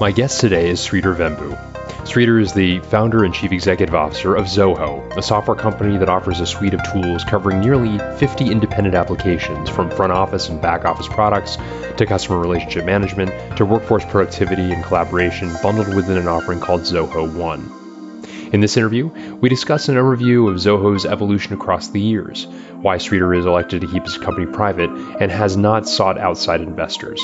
[0.00, 1.58] My guest today is Sridhar Vembu.
[2.06, 6.38] Sridhar is the founder and chief executive officer of Zoho, a software company that offers
[6.38, 11.08] a suite of tools covering nearly 50 independent applications from front office and back office
[11.08, 11.58] products
[11.96, 17.34] to customer relationship management to workforce productivity and collaboration bundled within an offering called Zoho
[17.34, 17.68] One.
[18.52, 19.08] In this interview,
[19.40, 23.88] we discuss an overview of Zoho's evolution across the years, why Sridhar is elected to
[23.88, 27.20] keep his company private and has not sought outside investors.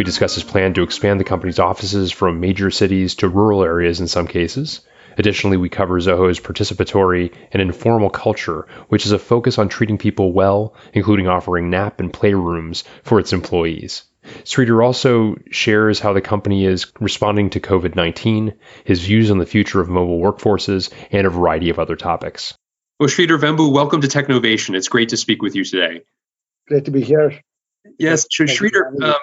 [0.00, 4.00] We discuss his plan to expand the company's offices from major cities to rural areas
[4.00, 4.80] in some cases.
[5.18, 10.32] Additionally, we cover Zoho's participatory and informal culture, which is a focus on treating people
[10.32, 14.04] well, including offering nap and playrooms for its employees.
[14.44, 18.54] Sridhar also shares how the company is responding to COVID 19,
[18.86, 22.54] his views on the future of mobile workforces, and a variety of other topics.
[22.98, 24.74] Well, Sridhar Vembu, welcome to Technovation.
[24.74, 26.04] It's great to speak with you today.
[26.68, 27.38] Great to be here.
[27.98, 29.14] Yes, Sridhar, um,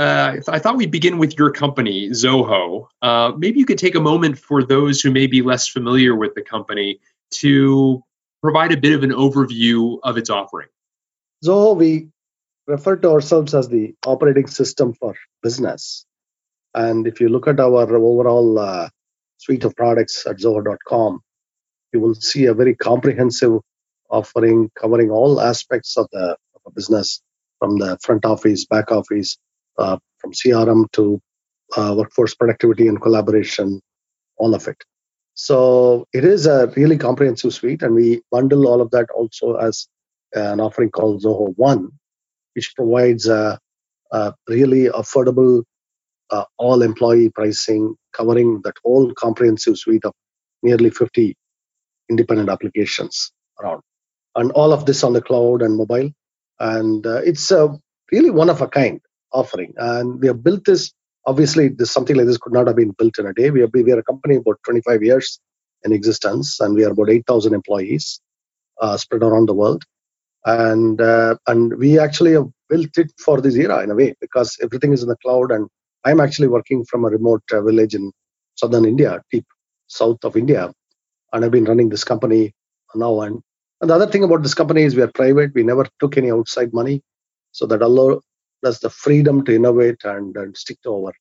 [0.00, 2.86] uh, I thought we'd begin with your company, Zoho.
[3.02, 6.34] Uh, maybe you could take a moment for those who may be less familiar with
[6.34, 7.00] the company
[7.42, 8.02] to
[8.42, 10.68] provide a bit of an overview of its offering.
[11.44, 12.08] Zoho, we
[12.66, 16.06] refer to ourselves as the operating system for business.
[16.74, 18.88] And if you look at our overall uh,
[19.36, 21.20] suite of products at zoho.com,
[21.92, 23.60] you will see a very comprehensive
[24.08, 27.20] offering covering all aspects of the, of the business
[27.58, 29.36] from the front office, back office,
[29.80, 31.20] uh, from CRM to
[31.76, 33.80] uh, workforce productivity and collaboration,
[34.36, 34.76] all of it.
[35.34, 39.88] So it is a really comprehensive suite, and we bundle all of that also as
[40.34, 41.90] an offering called Zoho One,
[42.54, 43.58] which provides a,
[44.12, 45.62] a really affordable
[46.30, 50.12] uh, all employee pricing covering that whole comprehensive suite of
[50.62, 51.34] nearly 50
[52.08, 53.82] independent applications around.
[54.36, 56.10] And all of this on the cloud and mobile.
[56.58, 57.76] And uh, it's a
[58.12, 59.00] really one of a kind
[59.32, 59.74] offering.
[59.76, 60.92] And we have built this.
[61.26, 63.50] Obviously, this something like this could not have been built in a day.
[63.50, 65.40] We are we are a company about 25 years
[65.84, 68.20] in existence, and we are about 8,000 employees
[68.80, 69.84] uh, spread around the world.
[70.44, 74.56] And uh, and we actually have built it for this era in a way because
[74.62, 75.50] everything is in the cloud.
[75.50, 75.68] And
[76.04, 78.12] I'm actually working from a remote uh, village in
[78.54, 79.44] southern India, deep
[79.88, 80.72] south of India,
[81.32, 82.54] and I've been running this company
[82.94, 83.20] now.
[83.20, 83.40] And,
[83.80, 85.52] and the other thing about this company is we are private.
[85.54, 87.02] We never took any outside money,
[87.52, 88.20] so that allow,
[88.62, 91.12] that's the freedom to innovate and, and stick to our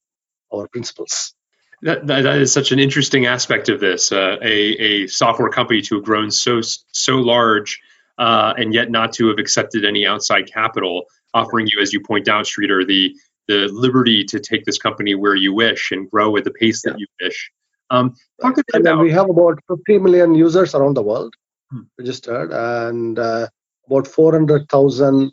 [0.51, 1.33] our principles.
[1.81, 4.11] That, that is such an interesting aspect of this.
[4.11, 7.79] Uh, a, a software company to have grown so so large
[8.19, 12.27] uh, and yet not to have accepted any outside capital, offering you, as you point
[12.27, 13.15] out, Sridhar, the
[13.47, 16.99] the liberty to take this company where you wish and grow at the pace that
[16.99, 17.51] you wish.
[17.89, 18.99] Um, talk a bit about.
[18.99, 21.33] We have about 50 million users around the world
[21.71, 21.81] hmm.
[21.97, 23.47] registered, and uh,
[23.87, 25.31] about 400,000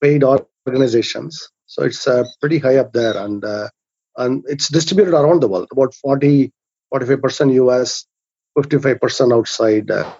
[0.00, 0.22] paid
[0.70, 1.48] organizations.
[1.66, 3.68] So it's uh, pretty high up there, and uh,
[4.16, 5.68] and it's distributed around the world.
[5.72, 6.52] About 40,
[6.90, 8.06] 45 percent US,
[8.56, 9.90] 55 percent outside.
[9.90, 10.12] Uh,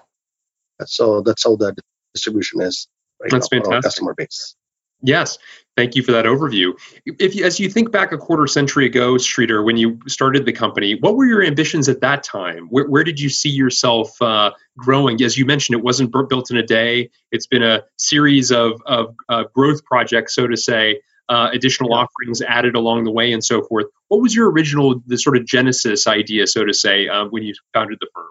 [0.84, 1.74] so that's how the
[2.14, 2.88] distribution is
[3.20, 3.82] right that's now fantastic.
[3.82, 4.56] customer base.
[5.02, 5.38] Yes,
[5.76, 6.72] thank you for that overview.
[7.06, 10.52] If you, as you think back a quarter century ago, Sridhar, when you started the
[10.52, 12.66] company, what were your ambitions at that time?
[12.68, 15.22] Where, where did you see yourself uh, growing?
[15.22, 17.10] As you mentioned, it wasn't built in a day.
[17.32, 22.42] It's been a series of, of uh, growth projects, so to say, uh, additional offerings
[22.42, 23.86] added along the way, and so forth.
[24.08, 27.54] What was your original, the sort of genesis idea, so to say, uh, when you
[27.72, 28.26] founded the firm?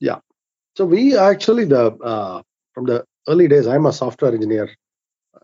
[0.00, 0.20] Yeah,
[0.76, 3.66] so we actually the uh, from the early days.
[3.66, 4.70] I'm a software engineer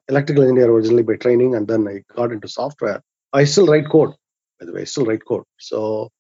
[0.09, 3.03] electrical engineer originally by training, and then I got into software.
[3.33, 4.15] I still write code,
[4.59, 5.45] by the way, I still write code.
[5.59, 6.11] So,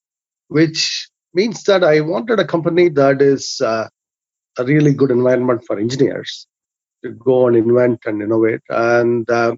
[0.48, 3.88] which means that I wanted a company that is uh,
[4.58, 6.46] a really good environment for engineers
[7.04, 8.60] to go and invent and innovate.
[8.68, 9.56] And uh,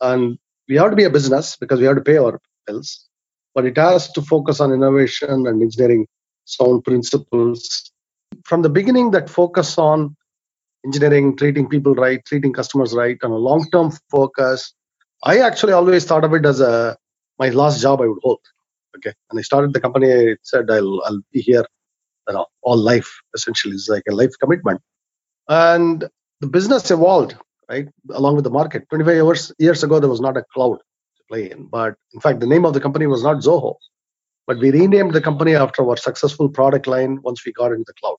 [0.00, 0.38] and
[0.68, 3.08] we have to be a business because we have to pay our bills,
[3.54, 6.06] but it has to focus on innovation and engineering
[6.44, 7.92] sound principles.
[8.44, 10.16] From the beginning, that focus on
[10.86, 14.74] engineering, treating people right, treating customers right, on a long-term focus.
[15.24, 16.96] I actually always thought of it as a
[17.38, 18.40] my last job I would hold.
[18.96, 20.12] Okay, and I started the company.
[20.12, 21.64] I said I'll I'll be here,
[22.28, 23.10] you know, all life.
[23.34, 24.82] Essentially, it's like a life commitment.
[25.48, 26.08] And
[26.40, 27.36] the business evolved
[27.70, 28.88] right along with the market.
[28.90, 32.40] 25 years years ago, there was not a cloud to play in, but in fact,
[32.40, 33.76] the name of the company was not Zoho.
[34.46, 37.94] but we renamed the company after our successful product line once we got into the
[38.00, 38.16] cloud.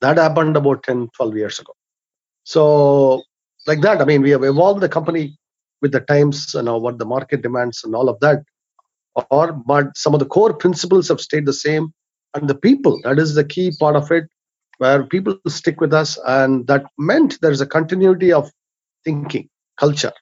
[0.00, 1.72] That happened about 10, 12 years ago.
[2.44, 3.22] So,
[3.66, 5.36] like that, I mean, we have evolved the company
[5.82, 8.42] with the times, know, what the market demands and all of that.
[9.30, 11.92] Or, but some of the core principles have stayed the same,
[12.34, 14.24] and the people, that is the key part of it,
[14.78, 18.50] where people stick with us, and that meant there is a continuity of
[19.04, 20.12] thinking, culture.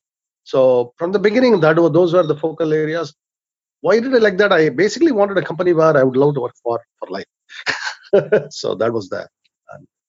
[0.45, 3.15] So from the beginning, that were, those were the focal areas.
[3.81, 4.53] Why did I like that?
[4.53, 7.27] I basically wanted a company where I would love to work for for life.
[8.51, 9.27] so that was the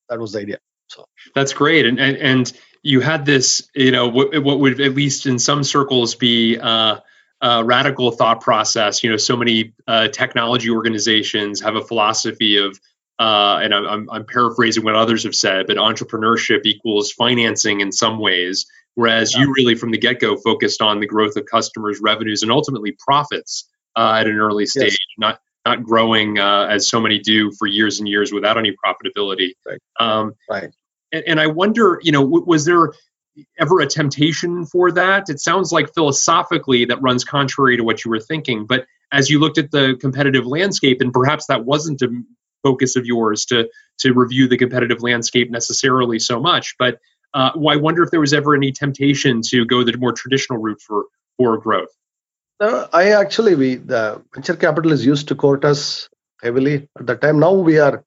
[0.10, 0.60] that was the idea.
[0.88, 2.54] So that's great, and and, and
[2.86, 7.00] you had this, you know, what, what would at least in some circles be uh,
[7.42, 9.04] a radical thought process.
[9.04, 12.80] You know, so many uh, technology organizations have a philosophy of,
[13.18, 18.20] uh, and I'm, I'm paraphrasing what others have said, but entrepreneurship equals financing in some
[18.20, 18.68] ways.
[18.94, 19.42] Whereas yeah.
[19.42, 22.96] you really, from the get go, focused on the growth of customers' revenues and ultimately
[23.00, 25.00] profits uh, at an early stage, yes.
[25.18, 29.54] not not growing uh, as so many do for years and years without any profitability.
[29.66, 29.80] Right.
[30.00, 30.70] Um, right.
[31.12, 32.92] And, and, I wonder, you know, w- was there
[33.60, 35.30] ever a temptation for that?
[35.30, 38.66] It sounds like philosophically that runs contrary to what you were thinking.
[38.66, 42.10] But as you looked at the competitive landscape, and perhaps that wasn't a
[42.64, 43.70] focus of yours to
[44.00, 47.00] to review the competitive landscape necessarily so much, but
[47.34, 50.60] uh, well, I wonder if there was ever any temptation to go the more traditional
[50.60, 51.06] route for
[51.38, 51.90] for growth.
[52.62, 56.10] No, I actually we the venture capital is used to court us
[56.42, 57.40] heavily at the time.
[57.40, 58.04] Now we are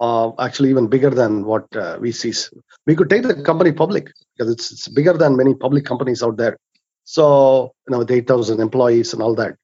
[0.00, 2.52] uh, actually even bigger than what uh, VCs.
[2.86, 6.36] We could take the company public because it's, it's bigger than many public companies out
[6.36, 6.58] there.
[7.04, 9.56] So you know, with 8,000 employees and all that.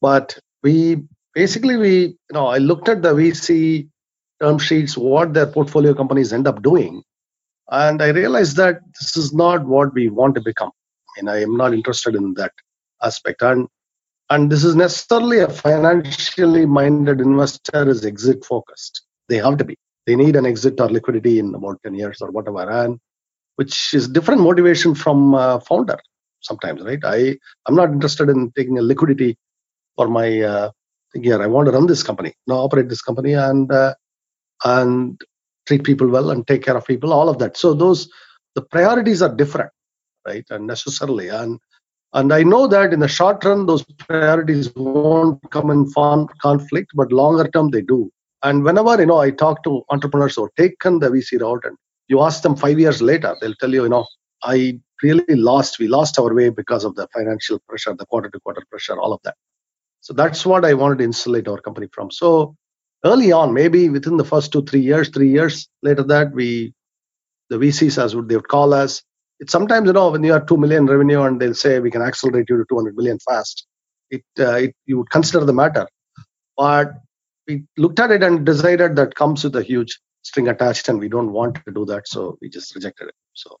[0.00, 1.02] But we
[1.34, 3.88] basically we you know I looked at the VC
[4.40, 7.02] term sheets, what their portfolio companies end up doing,
[7.70, 10.70] and I realized that this is not what we want to become.
[11.18, 12.52] And I am not interested in that
[13.02, 13.42] aspect.
[13.42, 13.68] And
[14.28, 19.02] and this is necessarily a financially minded investor is exit focused.
[19.28, 19.76] They have to be.
[20.06, 22.68] They need an exit or liquidity in about 10 years or whatever.
[22.68, 22.98] And
[23.54, 25.98] which is different motivation from founder
[26.40, 27.00] sometimes right?
[27.04, 29.36] I i'm not interested in taking a liquidity
[29.96, 30.70] for my uh,
[31.14, 33.94] here i want to run this company now operate this company and uh,
[34.64, 35.20] and
[35.66, 37.56] treat people well and take care of people all of that.
[37.56, 38.08] So those
[38.54, 39.70] the priorities are different
[40.26, 40.44] right?
[40.50, 41.28] And necessarily.
[41.28, 41.60] And
[42.12, 46.92] and I know that in the short run, those priorities won't come in form conflict,
[46.94, 48.10] but longer term, they do.
[48.42, 51.76] And whenever, you know, I talk to entrepreneurs who have taken the VC route and
[52.08, 54.06] you ask them five years later, they'll tell you, you know,
[54.42, 58.40] I really lost, we lost our way because of the financial pressure, the quarter to
[58.40, 59.34] quarter pressure, all of that.
[60.00, 62.10] So that's what I wanted to insulate our company from.
[62.10, 62.54] So
[63.04, 66.74] early on, maybe within the first two, three years, three years later that we,
[67.50, 69.02] the VCs as would they would call us,
[69.40, 72.02] it's sometimes you know when you are 2 million revenue and they'll say we can
[72.02, 73.66] accelerate you to 200 million fast
[74.10, 75.86] it, uh, it you would consider the matter.
[76.56, 76.92] But
[77.46, 81.08] we looked at it and decided that comes with a huge string attached and we
[81.08, 83.56] don't want to do that so we just rejected it so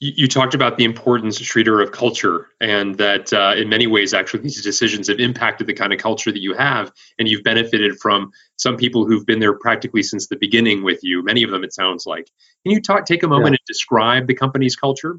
[0.00, 4.14] you, you talked about the importance, Sridhar, of culture, and that uh, in many ways,
[4.14, 7.98] actually, these decisions have impacted the kind of culture that you have, and you've benefited
[8.00, 11.22] from some people who've been there practically since the beginning with you.
[11.22, 12.30] Many of them, it sounds like.
[12.64, 13.58] Can you talk, take a moment yeah.
[13.60, 15.18] and describe the company's culture?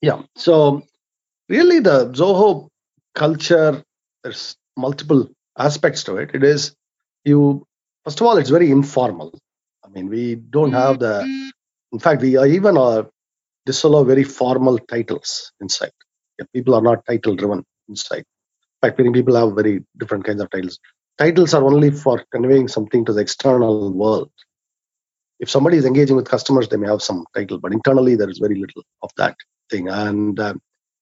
[0.00, 0.22] Yeah.
[0.36, 0.82] So,
[1.48, 2.68] really, the Zoho
[3.14, 3.82] culture,
[4.22, 6.30] there's multiple aspects to it.
[6.34, 6.74] It is
[7.24, 7.66] you.
[8.04, 9.38] First of all, it's very informal.
[9.84, 11.50] I mean, we don't have the.
[11.92, 13.08] In fact, we are even are
[13.66, 15.92] disallow very formal titles inside.
[16.38, 18.24] Yeah, people are not title driven inside.
[18.82, 20.78] In fact, many people have very different kinds of titles.
[21.18, 24.30] Titles are only for conveying something to the external world.
[25.40, 28.38] If somebody is engaging with customers, they may have some title, but internally there is
[28.38, 29.36] very little of that
[29.70, 29.88] thing.
[29.88, 30.54] And uh,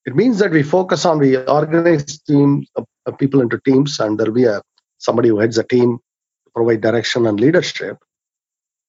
[0.04, 4.18] it means that we focus on we organize teams, uh, uh people into teams, and
[4.18, 4.62] there'll be a
[4.98, 5.98] somebody who heads a team
[6.44, 7.98] to provide direction and leadership.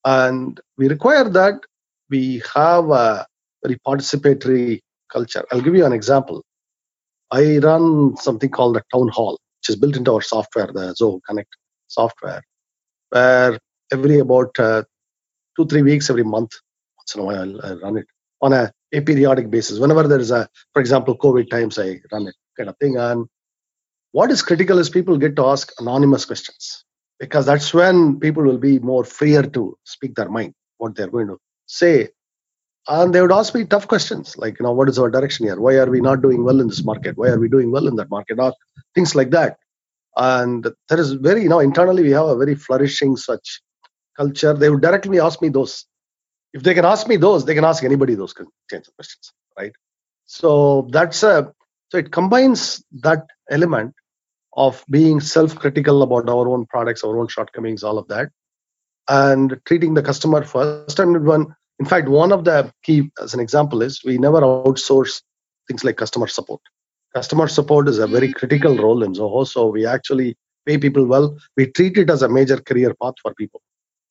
[0.06, 1.62] And we require that
[2.10, 3.26] we have a
[3.64, 4.80] very participatory
[5.12, 5.44] culture.
[5.52, 6.44] I'll give you an example.
[7.32, 11.20] I run something called a town hall, which is built into our software, the Zoho
[11.28, 11.50] Connect
[11.88, 12.44] software,
[13.10, 13.58] where
[13.92, 14.84] every about uh,
[15.56, 16.52] two, three weeks, every month,
[16.98, 18.06] once in a while, I run it
[18.42, 19.80] on a, a periodic basis.
[19.80, 22.98] Whenever there is a, for example, COVID times, I run it kind of thing.
[22.98, 23.26] And
[24.12, 26.84] what is critical is people get to ask anonymous questions
[27.20, 31.28] because that's when people will be more freer to speak their mind, what they're going
[31.28, 32.10] to say
[32.88, 35.60] and they would ask me tough questions like you know what is our direction here?
[35.60, 37.18] Why are we not doing well in this market?
[37.18, 38.40] Why are we doing well in that market?
[38.40, 38.54] Or
[38.96, 39.58] things like that.
[40.18, 43.62] And there is very you know internally we have a very flourishing such
[44.18, 44.54] culture.
[44.54, 45.86] They would directly ask me those.
[46.54, 49.72] If they can ask me those they can ask anybody those kinds of questions right?
[50.26, 51.54] So that's a
[51.90, 53.94] so it combines that element
[54.56, 58.30] of being self-critical about our own products, our own shortcomings, all of that,
[59.08, 61.00] and treating the customer first.
[61.00, 65.22] And one, in fact, one of the key, as an example, is we never outsource
[65.68, 66.62] things like customer support.
[67.14, 71.38] Customer support is a very critical role in Zoho, so we actually pay people well.
[71.58, 73.62] We treat it as a major career path for people.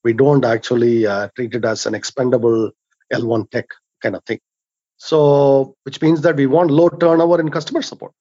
[0.05, 2.71] We don't actually uh, treat it as an expendable
[3.13, 3.67] L1 tech
[4.03, 4.41] kind of thing.
[4.97, 8.13] So, which means that we want low turnover in customer support.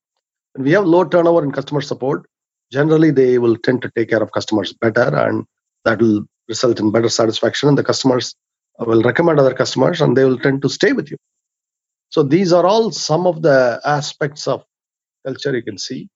[0.53, 2.25] When we have low turnover in customer support,
[2.71, 5.45] generally they will tend to take care of customers better, and
[5.85, 7.69] that will result in better satisfaction.
[7.69, 8.35] And the customers
[8.79, 11.17] will recommend other customers, and they will tend to stay with you.
[12.09, 14.63] So these are all some of the aspects of
[15.25, 16.09] culture you can see.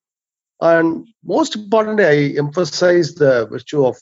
[0.62, 3.98] And most importantly, I emphasize the virtue of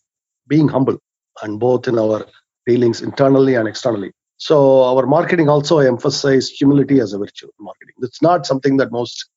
[0.48, 0.98] being humble,
[1.42, 2.26] and both in our
[2.66, 4.12] dealings internally and externally.
[4.38, 7.50] So our marketing also emphasizes humility as a virtue.
[7.60, 7.96] Marketing.
[8.00, 9.30] It's not something that most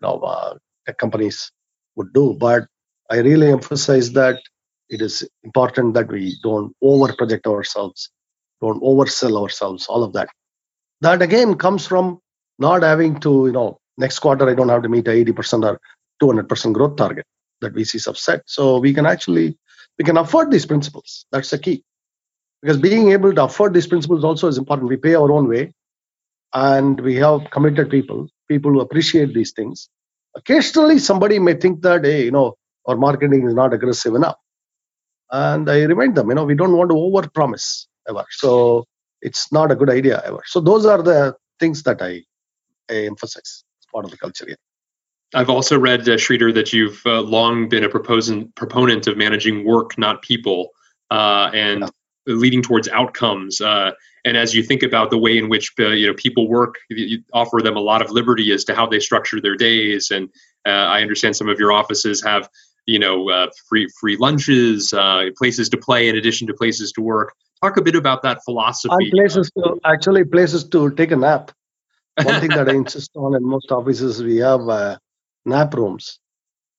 [0.00, 0.54] you know uh,
[0.86, 1.50] tech companies
[1.96, 2.66] would do, but
[3.10, 4.40] I really emphasize that
[4.88, 8.10] it is important that we don't over project ourselves,
[8.64, 10.28] don't oversell ourselves, all of that.
[11.02, 12.20] That again comes from
[12.58, 15.80] not having to, you know, next quarter I don't have to meet a 80% or
[16.22, 17.26] 200% growth target
[17.62, 18.42] that VCs have set.
[18.46, 19.58] So we can actually
[19.98, 21.26] we can afford these principles.
[21.32, 21.84] That's the key
[22.64, 25.72] because being able to afford these principles also is important we pay our own way
[26.54, 29.88] and we have committed people people who appreciate these things
[30.36, 32.54] occasionally somebody may think that hey you know
[32.86, 34.38] our marketing is not aggressive enough
[35.30, 38.84] and i remind them you know we don't want to over promise ever so
[39.22, 42.22] it's not a good idea ever so those are the things that i,
[42.90, 44.56] I emphasize as part of the culture here
[45.36, 50.22] I've also read, uh, that you've uh, long been a proponent of managing work, not
[50.22, 50.68] people.
[51.10, 51.88] Uh, and yeah
[52.26, 53.60] leading towards outcomes.
[53.60, 53.92] Uh,
[54.24, 57.22] and as you think about the way in which uh, you know people work, you
[57.32, 60.10] offer them a lot of liberty as to how they structure their days.
[60.10, 60.28] And
[60.66, 62.48] uh, I understand some of your offices have
[62.86, 67.02] you know uh, free free lunches, uh, places to play in addition to places to
[67.02, 67.34] work.
[67.62, 68.92] Talk a bit about that philosophy.
[68.92, 71.50] And places to actually places to take a nap.
[72.22, 74.98] One thing that I insist on in most offices, we have uh,
[75.44, 76.18] nap rooms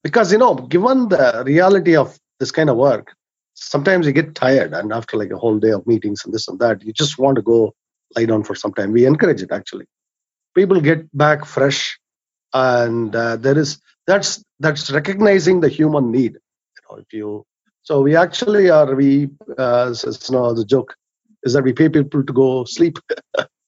[0.03, 3.15] because you know, given the reality of this kind of work,
[3.55, 6.59] sometimes you get tired and after like a whole day of meetings and this and
[6.59, 7.73] that you just want to go
[8.15, 9.85] lie down for some time we encourage it actually
[10.53, 11.97] people get back fresh
[12.53, 17.45] and uh, there is that's that's recognizing the human need you know if you
[17.85, 20.95] so we actually are we uh, you know the joke
[21.43, 22.97] is that we pay people to go sleep.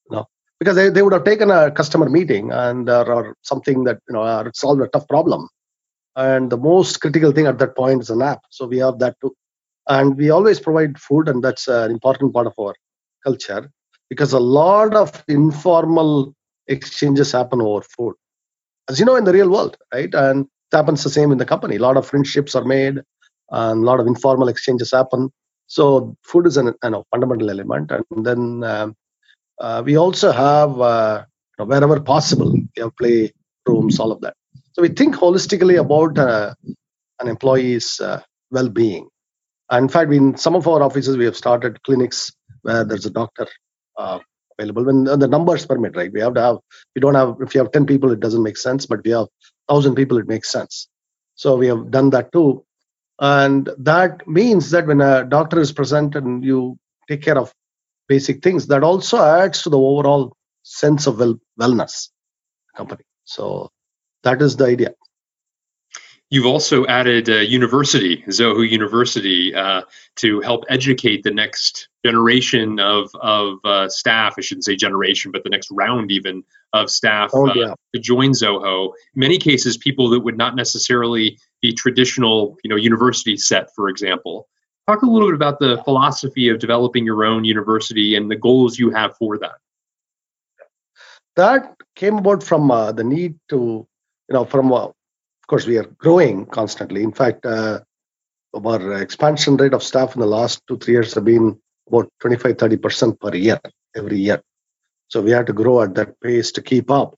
[0.09, 0.25] Know
[0.59, 4.13] because they, they would have taken a customer meeting and uh, or something that you
[4.13, 5.47] know uh, solve a tough problem.
[6.15, 9.15] And the most critical thing at that point is a nap so we have that
[9.21, 9.35] too.
[9.87, 12.73] And we always provide food and that's an important part of our
[13.23, 13.69] culture
[14.09, 16.33] because a lot of informal
[16.67, 18.15] exchanges happen over food.
[18.89, 20.13] As you know in the real world right?
[20.15, 21.75] And it happens the same in the company.
[21.75, 23.01] A lot of friendships are made
[23.51, 25.29] and a lot of informal exchanges happen
[25.67, 26.73] so food is an
[27.11, 28.95] fundamental element and then um,
[29.59, 31.23] uh, we also have uh,
[31.57, 33.31] wherever possible we have play
[33.67, 34.35] rooms all of that
[34.73, 36.53] so we think holistically about uh,
[37.19, 39.07] an employee's uh, well-being
[39.73, 42.31] in fact, in some of our offices, we have started clinics
[42.63, 43.47] where there's a doctor
[43.97, 44.19] uh,
[44.57, 45.97] available when the numbers permit.
[45.97, 46.13] Right?
[46.13, 46.57] We have to have.
[46.95, 47.37] We don't have.
[47.41, 48.87] If you have ten people, it doesn't make sense.
[48.87, 49.27] But we have
[49.69, 50.89] thousand people, it makes sense.
[51.35, 52.65] So we have done that too,
[53.19, 57.51] and that means that when a doctor is present and you take care of
[58.07, 62.09] basic things, that also adds to the overall sense of well wellness
[62.75, 63.03] company.
[63.25, 63.69] So
[64.23, 64.93] that is the idea.
[66.29, 69.83] You've also added a university, Zoho University, uh,
[70.17, 74.35] to help educate the next generation of of uh, staff.
[74.37, 76.43] I shouldn't say generation, but the next round even
[76.73, 77.65] of staff oh, uh, yeah.
[77.67, 78.87] uh, to join Zoho.
[79.15, 83.87] In many cases, people that would not necessarily be traditional, you know, university set, for
[83.87, 84.49] example.
[84.85, 88.77] Talk a little bit about the philosophy of developing your own university and the goals
[88.77, 89.55] you have for that.
[91.37, 93.87] That came about from uh, the need to,
[94.29, 94.87] you know, from uh,
[95.47, 97.03] of course, we are growing constantly.
[97.03, 97.79] In fact, uh,
[98.53, 102.57] our expansion rate of staff in the last two, three years have been about 25,
[102.57, 103.57] 30% per year,
[103.95, 104.43] every year.
[105.07, 107.15] So we have to grow at that pace to keep up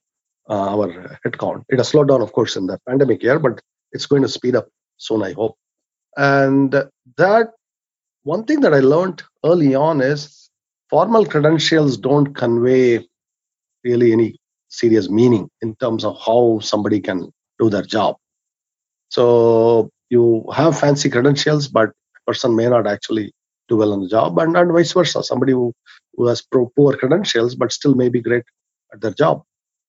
[0.48, 1.64] uh, our headcount.
[1.70, 3.60] It has slowed down, of course, in the pandemic year, but
[3.90, 5.56] it's going to speed up soon, I hope.
[6.16, 6.70] And
[7.16, 7.48] that
[8.22, 10.50] one thing that I learned early on is
[10.88, 13.04] formal credentials don't convey
[13.82, 14.36] really any
[14.68, 18.19] serious meaning in terms of how somebody can do their job.
[19.10, 21.90] So you have fancy credentials, but
[22.26, 23.32] person may not actually
[23.68, 25.22] do well on the job, and, and vice versa.
[25.22, 25.72] Somebody who,
[26.14, 28.44] who has poor credentials but still may be great
[28.92, 29.42] at their job.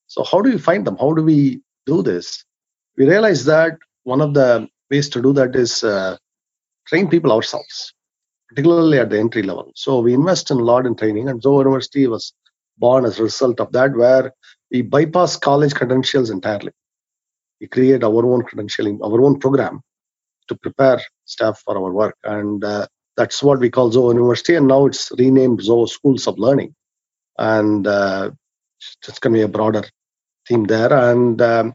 [0.08, 0.98] So how do we find them?
[0.98, 2.44] How do we do this?
[2.98, 6.18] We realize that one of the ways to do that is uh,
[6.88, 7.94] train people ourselves,
[8.50, 9.72] particularly at the entry level.
[9.75, 12.34] So we invest in a lot in training, and Zoho University was
[12.78, 14.34] born as a result of that, where
[14.72, 16.72] we bypass college credentials entirely.
[17.62, 19.82] We create our own credentialing, our own program
[20.48, 24.68] to prepare staff for our work, and uh, that's what we call Zoho University, and
[24.68, 26.74] now it's renamed Zoho Schools of Learning,
[27.38, 28.32] and uh,
[29.08, 29.84] it's going to be a broader
[30.48, 30.91] theme there.
[30.91, 31.74] And um,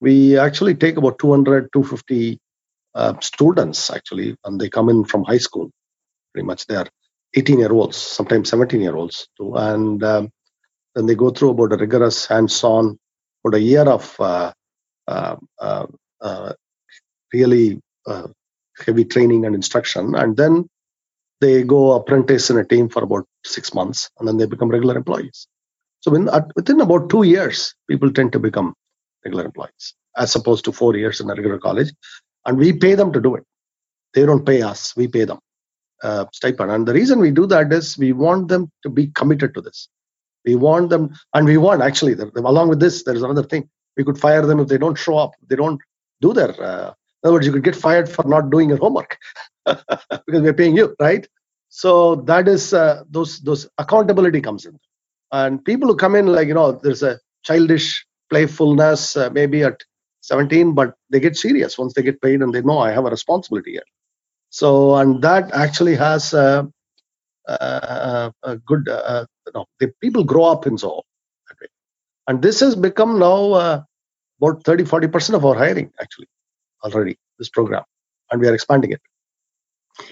[0.00, 2.38] we actually take about 200, 250
[2.94, 5.70] uh, students actually, and they come in from high school.
[6.34, 6.88] Pretty much, they are
[7.34, 10.30] 18 year olds, sometimes 17 year olds too, and um,
[10.94, 12.98] then they go through about a rigorous hands-on,
[13.42, 14.52] about a year of uh
[17.32, 18.28] really uh,
[18.86, 20.68] heavy training and instruction, and then
[21.40, 24.96] they go apprentice in a team for about six months, and then they become regular
[24.96, 25.46] employees.
[26.00, 28.74] So within, within about two years, people tend to become
[29.24, 31.92] regular employees, as opposed to four years in a regular college,
[32.46, 33.44] and we pay them to do it.
[34.14, 35.38] They don't pay us; we pay them
[36.02, 36.70] uh, stipend.
[36.70, 39.88] And the reason we do that is we want them to be committed to this.
[40.44, 43.68] We want them, and we want actually, along with this, there is another thing.
[43.96, 45.80] We could fire them if they don't show up, they don't
[46.20, 46.50] do their.
[46.50, 46.88] Uh,
[47.22, 49.18] in other words, you could get fired for not doing your homework
[49.66, 51.26] because we're paying you, right?
[51.68, 54.78] So that is uh, those those accountability comes in,
[55.32, 59.82] and people who come in like you know, there's a childish playfulness uh, maybe at
[60.22, 63.10] 17, but they get serious once they get paid and they know I have a
[63.10, 63.82] responsibility here.
[64.50, 66.68] So and that actually has a,
[67.48, 71.02] a, a good uh, you know, the people grow up in Zoho.
[72.28, 73.82] And this has become now uh,
[74.40, 76.28] about 30, 40% of our hiring actually
[76.84, 77.82] already, this program.
[78.30, 79.00] And we are expanding it.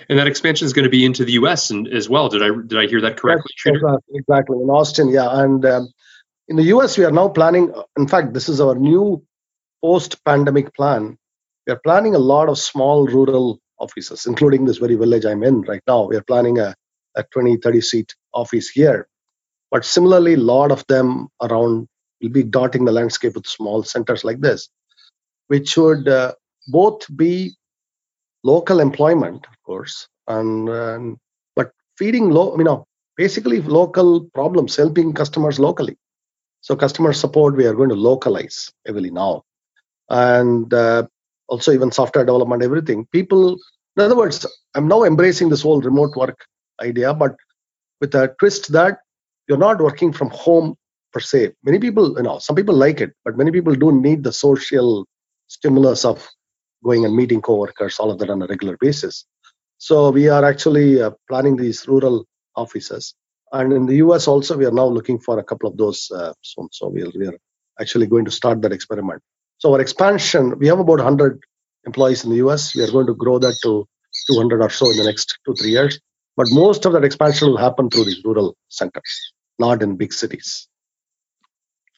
[0.08, 1.70] And that expansion is going to be into the U.S.
[1.70, 2.28] and as well.
[2.28, 3.50] Did I did I hear that correctly?
[3.64, 4.58] exactly, exactly.
[4.62, 5.28] In Austin, yeah.
[5.42, 5.88] And um,
[6.48, 7.72] in the U.S., we are now planning.
[7.96, 9.24] In fact, this is our new
[9.82, 11.16] post-pandemic plan.
[11.66, 15.62] We are planning a lot of small rural offices, including this very village I'm in
[15.62, 16.04] right now.
[16.04, 16.74] We are planning a,
[17.14, 19.08] a 20, 30 seat office here.
[19.70, 21.88] But similarly, a lot of them around
[22.20, 24.68] will be dotting the landscape with small centers like this,
[25.48, 26.32] which would uh,
[26.68, 27.54] both be
[28.44, 31.16] local employment, of course, and, and
[31.56, 35.96] but feeding low, you know, basically local problems, helping customers locally.
[36.62, 39.42] So customer support we are going to localize heavily now,
[40.08, 41.06] and uh,
[41.48, 43.06] also even software development, everything.
[43.12, 43.58] People,
[43.96, 46.44] in other words, I'm now embracing this whole remote work
[46.80, 47.34] idea, but
[48.00, 48.98] with a twist that
[49.48, 50.76] you're not working from home
[51.12, 51.52] per se.
[51.64, 55.06] Many people, you know, some people like it, but many people do need the social
[55.46, 56.28] stimulus of
[56.84, 59.26] going and meeting coworkers, all of that on a regular basis.
[59.78, 63.14] So we are actually uh, planning these rural offices,
[63.52, 64.28] and in the U.S.
[64.28, 66.68] also we are now looking for a couple of those uh, soon.
[66.72, 67.38] So we are, we are
[67.80, 69.22] actually going to start that experiment.
[69.58, 71.40] So our expansion, we have about 100
[71.86, 72.74] employees in the US.
[72.74, 73.86] We are going to grow that to
[74.30, 75.98] 200 or so in the next two, three years.
[76.36, 80.68] But most of that expansion will happen through these rural centers, not in big cities.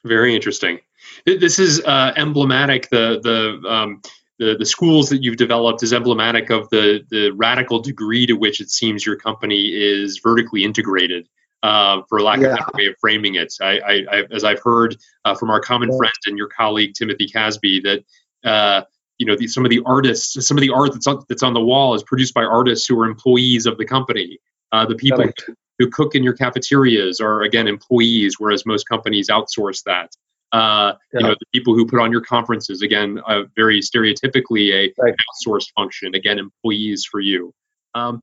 [0.04, 0.80] Very interesting.
[1.26, 2.90] This is uh, emblematic.
[2.90, 4.02] The the um,
[4.38, 8.60] the the schools that you've developed is emblematic of the the radical degree to which
[8.60, 11.28] it seems your company is vertically integrated
[11.62, 12.46] uh, for lack yeah.
[12.46, 13.54] of a better way of framing it.
[13.60, 15.98] I, I, I as I've heard uh, from our common yeah.
[15.98, 18.04] friend and your colleague Timothy Casby, that
[18.44, 18.82] uh,
[19.18, 21.54] you know the, some of the artists, some of the art that's on, that's on
[21.54, 24.38] the wall is produced by artists who are employees of the company.
[24.72, 25.40] Uh, the people right.
[25.82, 30.10] Who cook in your cafeterias are again employees, whereas most companies outsource that.
[30.52, 31.20] Uh, yeah.
[31.20, 35.14] You know, the people who put on your conferences, again, uh, very stereotypically a right.
[35.24, 37.52] outsourced function, again, employees for you.
[37.94, 38.22] Um,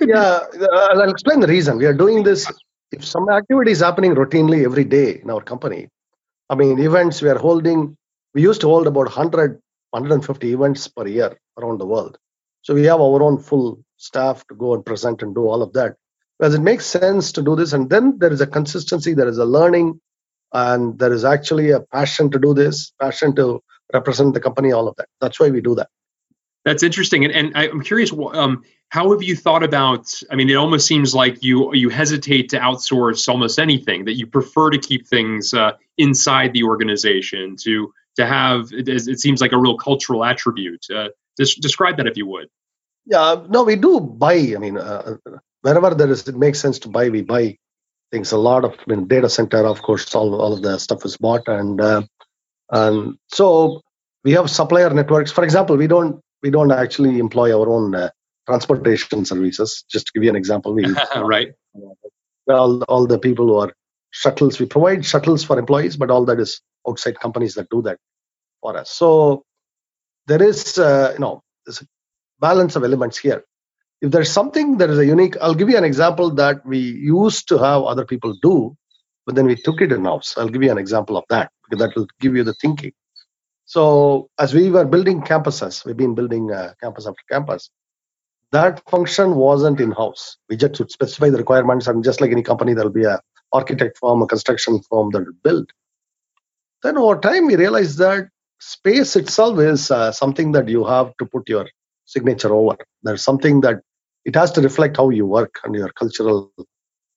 [0.00, 0.40] yeah,
[0.72, 1.78] I'll explain the reason.
[1.78, 2.50] We are doing this.
[2.92, 5.88] If some activity is happening routinely every day in our company,
[6.48, 7.96] I mean, events we are holding,
[8.34, 12.18] we used to hold about 100, 150 events per year around the world.
[12.62, 15.72] So we have our own full staff to go and present and do all of
[15.72, 15.96] that.
[16.38, 17.72] Because it makes sense to do this.
[17.72, 20.00] And then there is a consistency, there is a learning,
[20.52, 24.88] and there is actually a passion to do this, passion to represent the company, all
[24.88, 25.08] of that.
[25.20, 25.88] That's why we do that.
[26.64, 28.12] That's interesting, and, and I'm curious.
[28.12, 30.12] Um, how have you thought about?
[30.30, 34.04] I mean, it almost seems like you you hesitate to outsource almost anything.
[34.04, 37.56] That you prefer to keep things uh, inside the organization.
[37.64, 40.84] To to have it, it, seems like a real cultural attribute.
[40.94, 42.48] Uh, des- describe that if you would.
[43.06, 44.52] Yeah, no, we do buy.
[44.54, 45.16] I mean, uh,
[45.62, 47.08] wherever there is, it makes sense to buy.
[47.08, 47.56] We buy
[48.10, 48.32] things.
[48.32, 51.16] A lot of I mean, data center, of course, all all of the stuff is
[51.16, 52.02] bought, and uh,
[52.70, 53.82] and so
[54.24, 55.32] we have supplier networks.
[55.32, 58.10] For example, we don't we don't actually employ our own uh,
[58.46, 59.84] transportation services.
[59.90, 60.84] Just to give you an example, we
[61.16, 61.52] right.
[62.48, 63.72] All all the people who are
[64.10, 67.98] shuttles, we provide shuttles for employees, but all that is outside companies that do that
[68.60, 68.90] for us.
[68.90, 69.44] So
[70.26, 71.86] there is, uh, you know, there's a
[72.40, 73.44] balance of elements here.
[74.00, 77.48] If there's something that is a unique, I'll give you an example that we used
[77.48, 78.76] to have other people do,
[79.26, 80.36] but then we took it in house.
[80.36, 82.92] I'll give you an example of that because that will give you the thinking.
[83.64, 87.70] So as we were building campuses, we've been building uh, campus after campus.
[88.52, 90.38] That function wasn't in house.
[90.48, 93.20] We just would specify the requirements, and just like any company, there'll be a
[93.52, 95.70] architect firm, a construction firm that will build.
[96.82, 98.28] Then over time, we realized that
[98.60, 101.68] space itself is uh, something that you have to put your
[102.06, 102.76] signature over.
[103.02, 103.82] There's something that
[104.28, 106.52] it has to reflect how you work and your cultural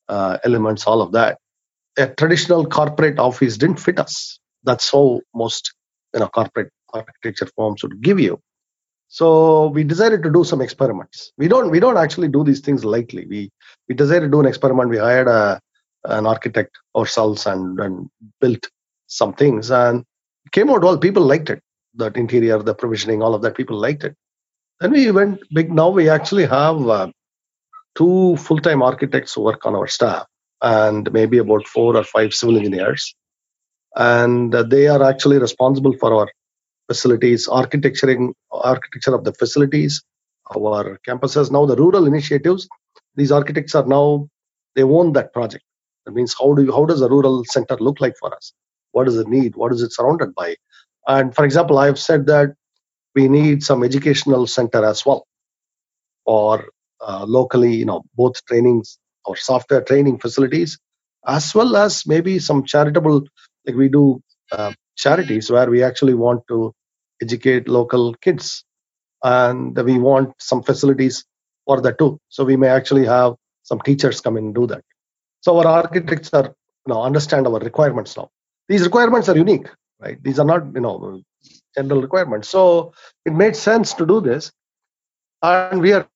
[0.08, 1.40] uh, elements, all of that.
[1.98, 4.40] A traditional corporate office didn't fit us.
[4.64, 5.74] That's how most
[6.14, 8.40] you know corporate architecture firms would give you.
[9.10, 11.34] So we decided to do some experiments.
[11.38, 13.26] We don't we don't actually do these things lightly.
[13.26, 13.50] We
[13.90, 14.90] we decided to do an experiment.
[14.90, 15.60] We hired a
[16.06, 18.70] an architect ourselves and, and built
[19.08, 20.06] some things and
[20.54, 20.98] came out well.
[20.98, 21.62] People liked it.
[21.96, 23.58] That interior, the provisioning, all of that.
[23.58, 24.16] People liked it.
[24.82, 25.72] Then we went big.
[25.72, 27.12] Now we actually have uh,
[27.94, 30.26] two full-time architects who work on our staff,
[30.60, 33.16] and maybe about four or five civil engineers,
[33.96, 36.28] and uh, they are actually responsible for our
[36.88, 40.04] facilities, architecturing, architecture of the facilities,
[40.58, 41.52] our campuses.
[41.52, 42.68] Now the rural initiatives,
[43.16, 44.28] these architects are now
[44.76, 45.64] they own that project.
[46.08, 48.52] That means how do you, how does a rural center look like for us?
[48.94, 49.56] What does it need?
[49.56, 50.56] What is it surrounded by?
[51.08, 52.56] And for example, I have said that
[53.16, 55.26] we need some educational center as well,
[56.26, 56.66] or
[57.02, 60.80] uh, locally, you know, both trainings or software training facilities,
[61.28, 63.24] as well as maybe some charitable,
[63.66, 64.22] like we do
[64.52, 66.74] uh, charities where we actually want to
[67.22, 68.64] educate local kids,
[69.24, 71.26] and we want some facilities
[71.66, 72.20] for that too.
[72.30, 74.84] So we may actually have some teachers come in and do that.
[75.42, 78.30] So our architects are you know understand our requirements now.
[78.70, 79.68] These requirements are unique,
[80.02, 80.22] right?
[80.24, 81.22] These are not you know
[81.76, 82.50] general requirements.
[82.50, 82.94] So
[83.26, 84.52] it made sense to do this.
[85.42, 86.08] And we are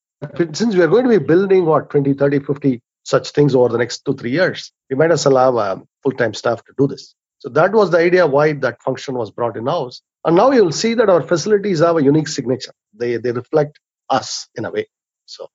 [0.54, 3.78] since we are going to be building what 20, 30, 50 such things over the
[3.78, 7.13] next two, three years, we might as well have a full-time staff to do this.
[7.39, 10.02] So that was the idea why that function was brought in house.
[10.24, 12.74] And now you'll see that our facilities have a unique signature.
[12.94, 14.88] They they reflect us in a way.
[15.26, 15.50] So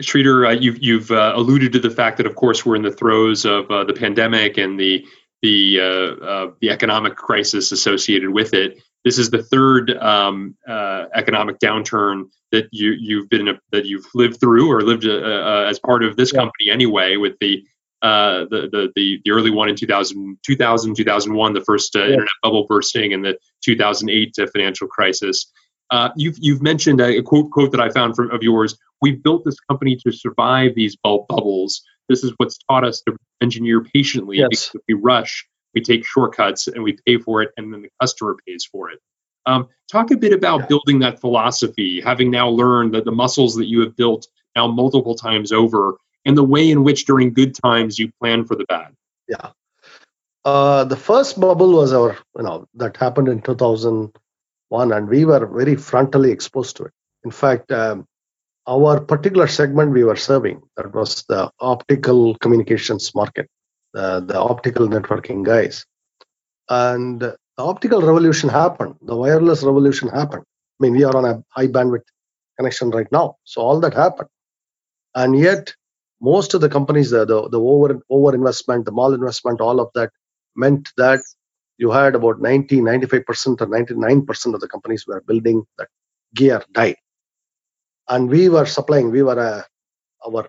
[0.00, 2.90] Sridhar, uh, you've, you've uh, alluded to the fact that, of course, we're in the
[2.90, 5.06] throes of uh, the pandemic and the
[5.42, 8.82] the uh, uh, the economic crisis associated with it.
[9.04, 14.06] This is the third um, uh, economic downturn that you you've been a, that you've
[14.14, 16.40] lived through or lived as part of this yeah.
[16.40, 17.16] company anyway.
[17.16, 17.64] With the
[18.02, 22.02] the, the, the the early one in 2000, 2000 2001, the first yeah.
[22.02, 25.50] internet bubble bursting, and the 2008 financial crisis.
[25.90, 28.76] Uh, you've you've mentioned a, quote quote that I found from of yours.
[29.02, 31.82] We've built this company to survive these bubbles.
[32.08, 34.38] This is what's taught us to engineer patiently.
[34.38, 34.48] Yes.
[34.48, 37.90] Because if we rush, we take shortcuts and we pay for it, and then the
[38.00, 39.00] customer pays for it.
[39.46, 40.66] Um, talk a bit about yeah.
[40.66, 45.14] building that philosophy, having now learned that the muscles that you have built now multiple
[45.14, 48.94] times over, and the way in which during good times you plan for the bad.
[49.28, 49.50] Yeah.
[50.44, 55.46] Uh, the first bubble was our, you know, that happened in 2001, and we were
[55.46, 56.92] very frontally exposed to it.
[57.24, 58.06] In fact, um,
[58.66, 63.48] our particular segment we were serving, that was the optical communications market,
[63.92, 65.84] the, optical networking guys.
[66.68, 70.44] And the optical revolution happened, the wireless revolution happened.
[70.80, 72.04] I mean, we are on a high bandwidth
[72.58, 73.36] connection right now.
[73.44, 74.28] So all that happened.
[75.14, 75.74] And yet,
[76.20, 79.90] most of the companies, the, the, the over, over investment, the mall investment, all of
[79.94, 80.10] that
[80.56, 81.20] meant that
[81.78, 85.88] you had about 90, 95% or 99% of the companies were building that
[86.34, 86.96] gear died.
[88.08, 89.66] And we were supplying, we were a,
[90.26, 90.48] our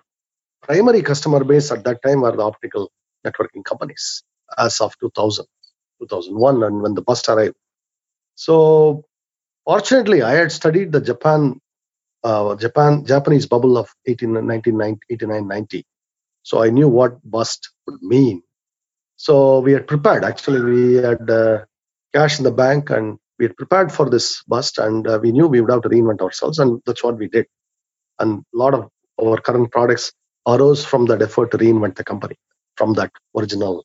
[0.62, 2.90] primary customer base at that time were the optical
[3.26, 4.24] networking companies
[4.58, 5.46] as of 2000,
[6.00, 7.56] 2001, and when the bust arrived.
[8.36, 9.04] So,
[9.66, 11.60] fortunately, I had studied the Japan,
[12.24, 15.84] uh, Japan Japanese bubble of 18, 1989, 90.
[16.44, 18.40] So I knew what bust would mean
[19.16, 20.24] so we had prepared.
[20.24, 21.64] Actually, we had uh,
[22.14, 25.48] cash in the bank, and we had prepared for this bust, and uh, we knew
[25.48, 27.46] we would have to reinvent ourselves, and that's what we did.
[28.18, 28.90] And a lot of
[29.22, 30.12] our current products
[30.48, 32.36] arose from that effort to reinvent the company
[32.76, 33.84] from that original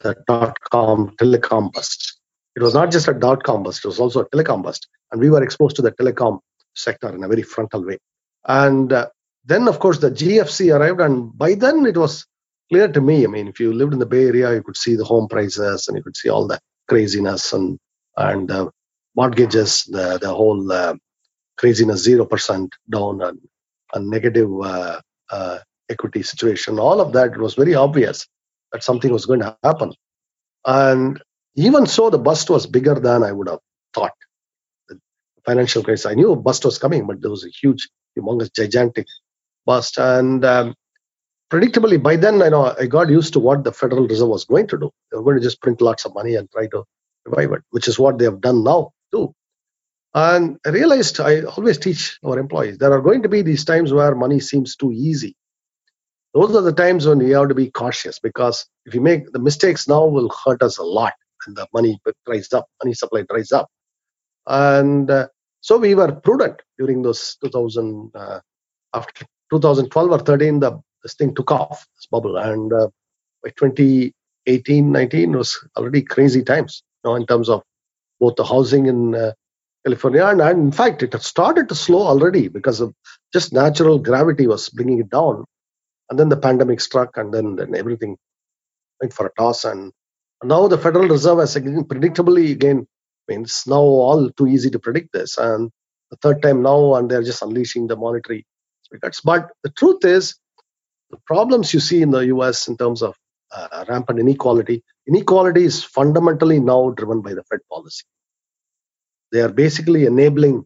[0.00, 2.18] the dot com telecom bust.
[2.56, 5.20] It was not just a dot com bust; it was also a telecom bust, and
[5.20, 6.40] we were exposed to the telecom
[6.74, 7.98] sector in a very frontal way.
[8.46, 9.08] And uh,
[9.44, 12.26] then, of course, the GFC arrived, and by then it was
[12.70, 13.24] clear to me.
[13.24, 15.88] I mean, if you lived in the Bay Area, you could see the home prices
[15.88, 17.78] and you could see all the craziness and
[18.16, 18.68] and uh,
[19.14, 20.94] mortgages, the the whole uh,
[21.56, 23.38] craziness, zero percent down and
[23.92, 25.58] a negative uh, uh,
[25.90, 26.78] equity situation.
[26.80, 28.28] All of that was very obvious
[28.72, 29.92] that something was going to happen,
[30.66, 31.22] and
[31.56, 33.60] even so, the bust was bigger than I would have
[33.94, 34.12] thought.
[35.46, 36.06] financial crisis.
[36.06, 39.06] I knew a bust was coming, but there was a huge, humongous, gigantic
[39.66, 39.98] bust.
[39.98, 40.74] And um,
[41.52, 44.68] predictably, by then, I know I got used to what the Federal Reserve was going
[44.68, 44.90] to do.
[45.10, 46.84] They were going to just print lots of money and try to
[47.26, 49.34] revive it, which is what they have done now too.
[50.14, 53.92] And I realized I always teach our employees there are going to be these times
[53.92, 55.36] where money seems too easy.
[56.34, 59.40] Those are the times when we have to be cautious because if you make the
[59.40, 61.14] mistakes now will hurt us a lot
[61.46, 63.68] and the money dries up, money supply dries up.
[64.46, 65.28] And uh,
[65.60, 68.40] so we were prudent during those 2000, uh,
[68.94, 72.36] after 2012 or 13, the, this thing took off, this bubble.
[72.36, 72.88] And uh,
[73.42, 77.62] by 2018, 19 was already crazy times, you know, in terms of
[78.20, 79.32] both the housing in uh,
[79.84, 80.26] California.
[80.26, 82.94] And, and, in fact, it had started to slow already because of
[83.32, 85.44] just natural gravity was bringing it down.
[86.10, 88.16] And then the pandemic struck, and then, then everything
[89.00, 89.64] went for a toss.
[89.64, 89.92] And
[90.42, 92.86] now the Federal Reserve has predictably again,
[93.28, 95.38] I mean, it's now all too easy to predict this.
[95.38, 95.70] And
[96.10, 98.44] the third time now, and they're just unleashing the monetary
[99.00, 99.20] cuts.
[99.20, 100.34] But the truth is,
[101.10, 103.14] the problems you see in the US in terms of
[103.52, 108.04] uh, rampant inequality, inequality is fundamentally now driven by the Fed policy.
[109.32, 110.64] They are basically enabling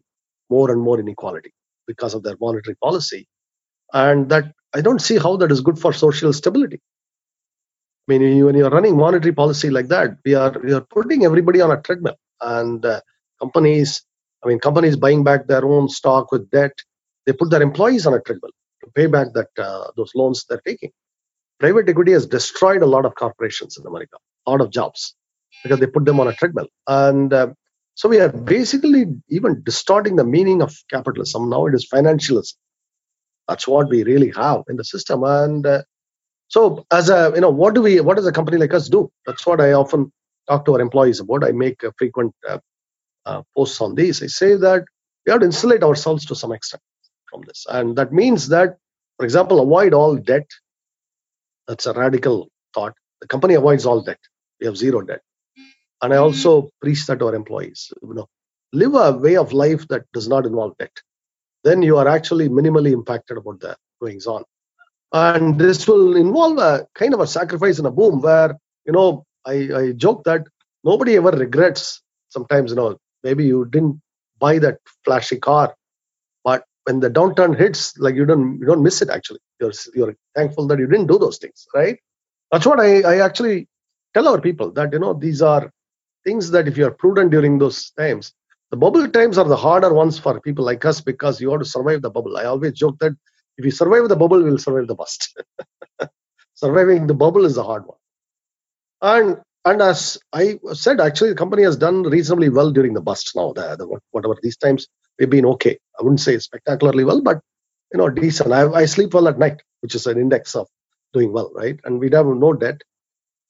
[0.49, 1.51] more and more inequality
[1.87, 3.27] because of their monetary policy.
[3.93, 6.81] And that I don't see how that is good for social stability.
[8.07, 11.61] I mean, when you're running monetary policy like that, we are we are putting everybody
[11.61, 13.01] on a treadmill, and uh,
[13.41, 14.03] companies,
[14.43, 16.73] I mean, companies buying back their own stock with debt,
[17.25, 18.51] they put their employees on a treadmill
[18.83, 20.91] to pay back that uh, those loans they're taking.
[21.59, 25.15] Private equity has destroyed a lot of corporations in America, a lot of jobs,
[25.63, 27.47] because they put them on a treadmill, and uh,
[27.95, 31.49] so we are basically even distorting the meaning of capitalism.
[31.49, 32.55] Now it is financialism.
[33.47, 35.83] That's what we really have in the system, and uh,
[36.49, 38.01] so as a you know, what do we?
[38.01, 39.11] What does a company like us do?
[39.25, 40.11] That's what I often
[40.49, 41.43] talk to our employees about.
[41.45, 42.59] I make frequent uh,
[43.25, 44.23] uh, posts on these.
[44.23, 44.85] I say that
[45.25, 46.83] we have to insulate ourselves to some extent
[47.31, 48.77] from this, and that means that,
[49.17, 50.47] for example, avoid all debt.
[51.67, 52.93] That's a radical thought.
[53.21, 54.19] The company avoids all debt.
[54.61, 55.21] We have zero debt,
[56.01, 57.91] and I also preach that to our employees.
[58.03, 58.27] You know,
[58.73, 60.91] live a way of life that does not involve debt.
[61.65, 64.43] Then you are actually minimally impacted about the goings on.
[65.11, 69.25] And this will involve a kind of a sacrifice and a boom where you know
[69.45, 70.43] I, I joke that
[70.83, 74.01] nobody ever regrets sometimes you know maybe you didn't
[74.39, 75.75] buy that flashy car
[76.43, 79.39] but when the downturn hits like you don't you don't miss it actually.
[79.59, 81.97] You're you're thankful that you didn't do those things right?
[82.51, 83.67] That's what i i actually
[84.13, 85.71] tell our people that you know these are
[86.25, 88.33] things that if you are prudent during those times
[88.71, 91.65] the bubble times are the harder ones for people like us because you have to
[91.65, 93.15] survive the bubble i always joke that
[93.57, 95.37] if you survive the bubble, we'll survive the bust.
[96.55, 97.97] Surviving the bubble is the hard one.
[99.01, 103.31] And and as I said, actually, the company has done reasonably well during the bust.
[103.35, 105.77] Now, the, the whatever these times we've been okay.
[105.99, 107.41] I wouldn't say spectacularly well, but
[107.93, 108.51] you know, decent.
[108.53, 110.67] I, I sleep well at night, which is an index of
[111.13, 111.79] doing well, right?
[111.83, 112.81] And we have no debt.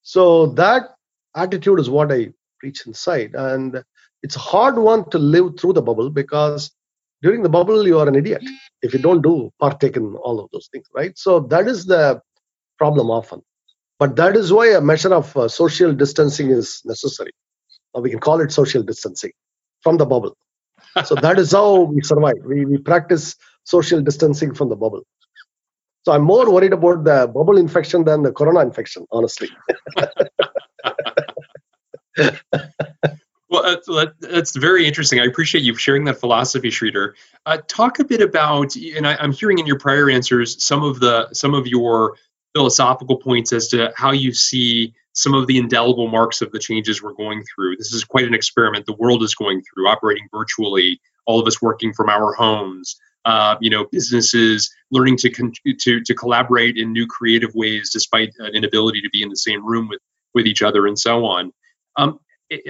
[0.03, 0.95] So that
[1.35, 3.83] attitude is what I preach inside, and
[4.25, 6.71] it's a hard one to live through the bubble because
[7.21, 8.43] during the bubble you are an idiot
[8.81, 9.35] if you don't do
[9.65, 11.17] partake in all of those things right?
[11.17, 12.21] So that is the
[12.77, 13.41] problem often.
[13.99, 17.31] But that is why a measure of uh, social distancing is necessary.
[17.93, 19.31] Or we can call it social distancing
[19.81, 20.35] from the bubble.
[21.05, 22.35] So that is how we survive.
[22.45, 25.03] We, we practice social distancing from the bubble.
[26.05, 29.49] So i'm more worried about the bubble infection than the corona infection honestly
[33.65, 35.19] uh, that's very interesting.
[35.19, 37.13] I appreciate you sharing that philosophy, Sridhar.
[37.45, 40.99] Uh, talk a bit about, and I, am hearing in your prior answers some of
[40.99, 42.15] the some of your
[42.55, 47.01] philosophical points as to how you see some of the indelible marks of the changes
[47.01, 47.77] we're going through.
[47.77, 51.61] This is quite an experiment the world is going through, operating virtually, all of us
[51.61, 52.97] working from our homes.
[53.25, 58.29] Uh, you know, businesses learning to con- to to collaborate in new creative ways despite
[58.37, 59.99] an inability to be in the same room with
[60.35, 61.51] with each other, and so on.
[61.97, 62.19] Um,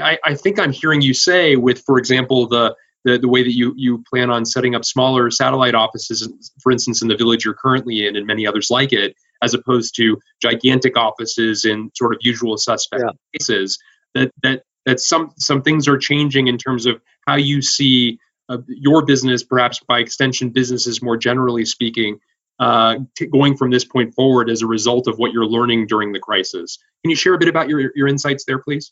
[0.02, 3.54] I, I think I'm hearing you say with, for example, the the, the way that
[3.54, 6.28] you, you plan on setting up smaller satellite offices,
[6.60, 9.96] for instance, in the village you're currently in and many others like it, as opposed
[9.96, 13.12] to gigantic offices in sort of usual suspect yeah.
[13.38, 13.78] cases,
[14.16, 18.18] that, that, that some, some things are changing in terms of how you see
[18.50, 22.20] uh, your business, perhaps by extension, businesses more generally speaking,
[22.60, 26.12] uh, t- going from this point forward as a result of what you're learning during
[26.12, 26.80] the crisis.
[27.04, 28.92] Can you share a bit about your, your insights there, please?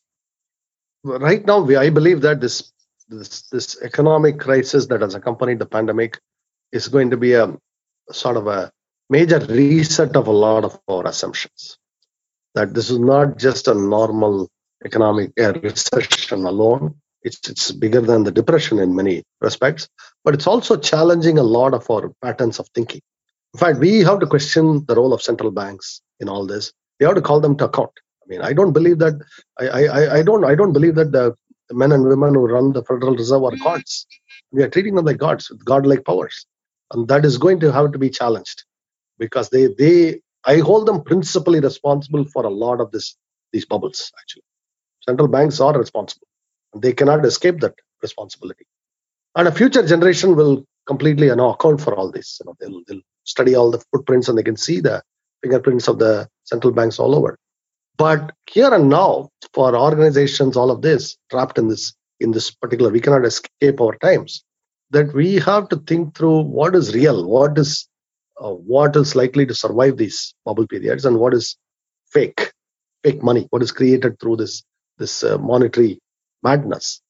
[1.04, 2.72] Right now, we, I believe that this,
[3.10, 6.20] this this economic crisis that has accompanied the pandemic
[6.72, 7.56] is going to be a
[8.12, 8.72] sort of a
[9.10, 11.78] major reset of a lot of our assumptions.
[12.56, 14.50] That this is not just a normal
[14.86, 16.96] economic uh, recession alone.
[17.24, 19.88] It's, it's bigger than the depression in many respects,
[20.26, 23.02] but it's also challenging a lot of our patterns of thinking.
[23.54, 26.74] In fact, we have to question the role of central banks in all this.
[27.00, 27.92] We have to call them to account.
[28.24, 29.16] I mean, I don't believe that.
[29.60, 30.46] I, I, I don't.
[30.46, 31.36] I don't believe that the,
[31.72, 34.08] men and women who run the Federal Reserve are gods.
[34.52, 36.46] We are treating them like gods with godlike powers,
[36.92, 38.66] and that is going to have to be challenged
[39.20, 40.22] because they they.
[40.46, 43.16] I hold them principally responsible for a lot of this
[43.54, 44.12] these bubbles.
[44.22, 44.44] Actually,
[45.02, 46.28] central banks are responsible.
[46.78, 48.66] They cannot escape that responsibility.
[49.36, 52.40] And a future generation will completely you know, account for all this.
[52.42, 55.04] You know, they'll, they'll study all the footprints and they can see the
[55.44, 57.40] fingerprints of the central banks all over.
[57.98, 62.92] But here and now, for organizations, all of this trapped in this in this particular,
[62.92, 64.44] we cannot escape our times.
[64.92, 67.88] That we have to think through what is real, what is
[68.42, 71.58] uh, what is likely to survive these bubble periods, and what is
[72.12, 72.52] fake,
[73.04, 74.64] fake money, what is created through this
[74.98, 76.00] this uh, monetary
[76.44, 77.02] madness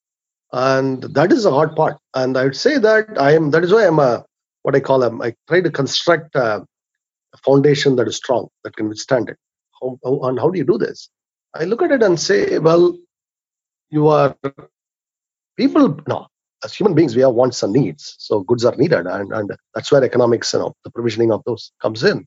[0.54, 3.74] and that is a hard part and i would say that i am that is
[3.74, 4.24] why i'm a
[4.62, 6.66] what i call i try to construct a
[7.44, 9.38] foundation that is strong that can withstand it
[10.04, 11.10] how, and how do you do this?
[11.54, 12.98] I look at it and say well
[13.90, 14.36] you are
[15.58, 16.28] people no
[16.64, 18.16] as human beings we have wants and needs.
[18.20, 21.72] So goods are needed and, and that's where economics you know the provisioning of those
[21.82, 22.26] comes in.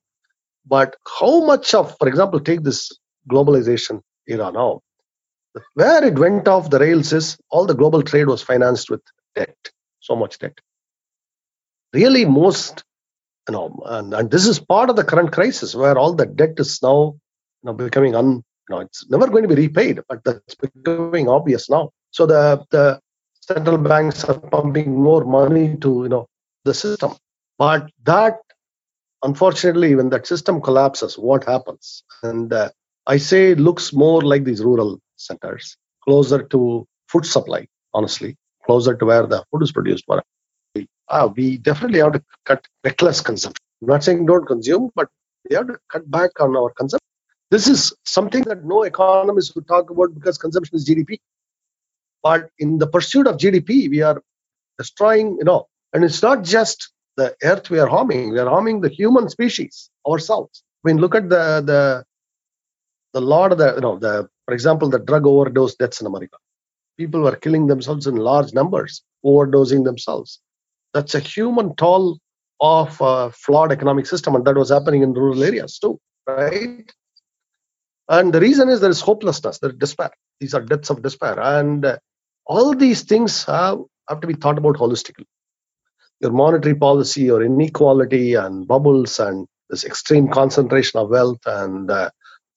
[0.67, 2.93] But how much of for example take this
[3.31, 4.81] globalization era now.
[5.75, 9.01] Where it went off the rails is all the global trade was financed with
[9.35, 9.57] debt,
[10.01, 10.59] so much debt.
[11.95, 12.85] Really, most,
[13.49, 16.55] you know, and, and this is part of the current crisis where all the debt
[16.59, 17.17] is now
[17.63, 21.29] you know, becoming un, you know, it's never going to be repaid, but that's becoming
[21.29, 21.91] obvious now.
[22.11, 23.01] So the the
[23.41, 26.27] central banks are pumping more money to you know
[26.65, 27.15] the system,
[27.59, 28.39] but that
[29.23, 32.03] unfortunately, when that system collapses, what happens?
[32.23, 32.71] And uh,
[33.07, 38.95] I say it looks more like these rural centers, closer to food supply, honestly, closer
[38.97, 40.05] to where the food is produced.
[40.07, 40.25] But
[41.09, 43.63] uh, we definitely have to cut reckless consumption.
[43.83, 45.09] I'm not saying don't consume, but
[45.49, 47.06] we have to cut back on our consumption.
[47.51, 51.21] This is something that no economist would talk about because consumption is GDP.
[52.23, 54.21] But in the pursuit of GDP, we are
[54.79, 58.81] destroying, you know, and it's not just the earth we are harming, we are harming
[58.81, 60.63] the human species ourselves.
[60.85, 62.05] I mean, look at the the
[63.15, 66.37] the lot of the you know the for example, the drug overdose deaths in America.
[66.97, 70.41] People were killing themselves in large numbers, overdosing themselves.
[70.95, 72.19] That's a human toll
[72.61, 76.91] of a flawed economic system, and that was happening in rural areas too, right?
[78.09, 80.11] And the reason is there is hopelessness, there is despair.
[80.41, 81.99] These are deaths of despair, and uh,
[82.47, 85.27] all these things have, have to be thought about holistically.
[86.21, 92.11] Your monetary policy, your inequality, and bubbles, and this extreme concentration of wealth, and uh,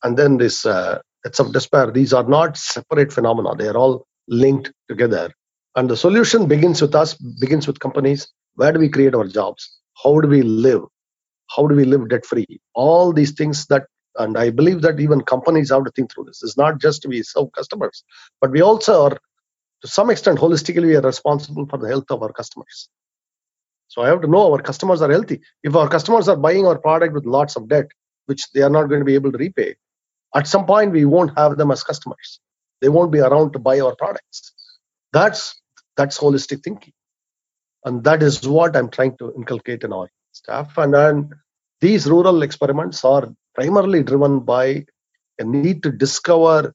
[0.03, 1.91] and then this uh, it's of despair.
[1.91, 3.55] These are not separate phenomena.
[3.55, 5.31] They are all linked together.
[5.75, 8.27] And the solution begins with us, begins with companies.
[8.55, 9.79] Where do we create our jobs?
[10.03, 10.83] How do we live?
[11.55, 12.47] How do we live debt free?
[12.75, 13.85] All these things that,
[14.19, 16.43] and I believe that even companies have to think through this.
[16.43, 18.03] It's not just we serve customers,
[18.41, 19.17] but we also are,
[19.81, 22.89] to some extent, holistically, we are responsible for the health of our customers.
[23.87, 25.41] So I have to know our customers are healthy.
[25.63, 27.87] If our customers are buying our product with lots of debt,
[28.27, 29.75] which they are not going to be able to repay,
[30.35, 32.39] at some point we won't have them as customers
[32.81, 34.53] they won't be around to buy our products
[35.11, 35.61] that's
[35.97, 36.93] that's holistic thinking
[37.85, 41.29] and that is what i'm trying to inculcate in our staff and then
[41.81, 44.85] these rural experiments are primarily driven by
[45.39, 46.73] a need to discover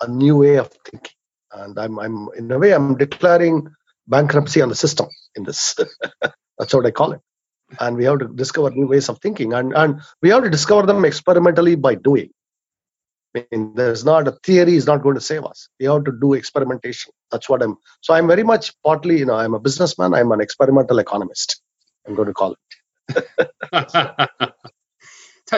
[0.00, 1.12] a new way of thinking
[1.52, 3.68] and i'm, I'm in a way i'm declaring
[4.06, 5.74] bankruptcy on the system in this
[6.58, 7.20] that's what i call it
[7.80, 10.86] and we have to discover new ways of thinking and, and we have to discover
[10.86, 12.30] them experimentally by doing
[13.36, 15.68] I mean, there's not a theory is not going to save us.
[15.78, 17.12] We have to do experimentation.
[17.30, 17.76] That's what I'm.
[18.00, 20.14] So I'm very much partly, you know, I'm a businessman.
[20.14, 21.60] I'm an experimental economist.
[22.06, 22.58] I'm going to call it.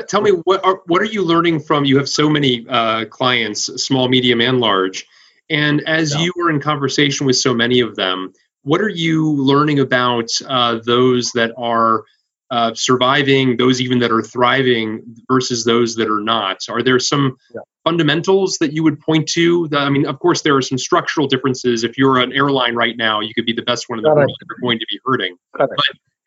[0.08, 1.84] Tell me what are what are you learning from?
[1.84, 5.06] You have so many uh, clients, small, medium, and large,
[5.48, 6.22] and as yeah.
[6.22, 8.32] you are in conversation with so many of them,
[8.62, 12.04] what are you learning about uh, those that are
[12.50, 16.58] uh, surviving, those even that are thriving versus those that are not?
[16.68, 17.60] Are there some yeah.
[17.84, 19.68] fundamentals that you would point to?
[19.68, 21.82] That, I mean, of course, there are some structural differences.
[21.82, 24.30] If you're an airline right now, you could be the best one in the world.
[24.48, 25.36] You're going to be hurting.
[25.54, 25.70] But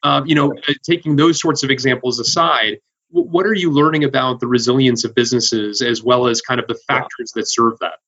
[0.04, 2.80] uh, you know, uh, taking those sorts of examples aside,
[3.10, 6.80] what are you learning about the resilience of businesses as well as kind of the
[6.88, 8.00] factors that serve that?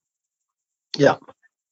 [0.98, 1.18] Yeah,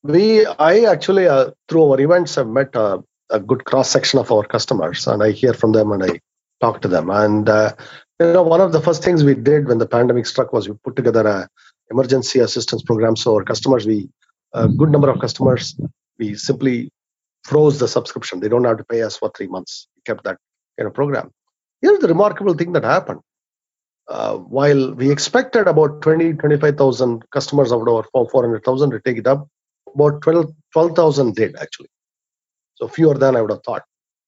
[0.04, 3.00] we I actually uh, through our events have met uh,
[3.30, 6.20] a good cross section of our customers, and I hear from them and I
[6.60, 7.10] talk to them.
[7.10, 7.74] And uh,
[8.20, 10.76] you know, one of the first things we did when the pandemic struck was we
[10.84, 11.48] put together a
[11.90, 13.16] emergency assistance program.
[13.16, 14.10] So our customers, we
[14.54, 15.80] a good number of customers,
[16.18, 16.92] we simply
[17.44, 18.40] froze the subscription.
[18.40, 19.88] They don't have to pay us for three months.
[19.96, 20.38] We kept that
[20.78, 21.32] kind of program.
[21.82, 23.22] Here's the remarkable thing that happened.
[24.08, 29.28] Uh, while we expected about 20, 25,000 customers out of our 400,000 to take it
[29.28, 29.48] up,
[29.94, 31.90] about 12,000 12, did actually.
[32.76, 33.84] So fewer than I would have thought.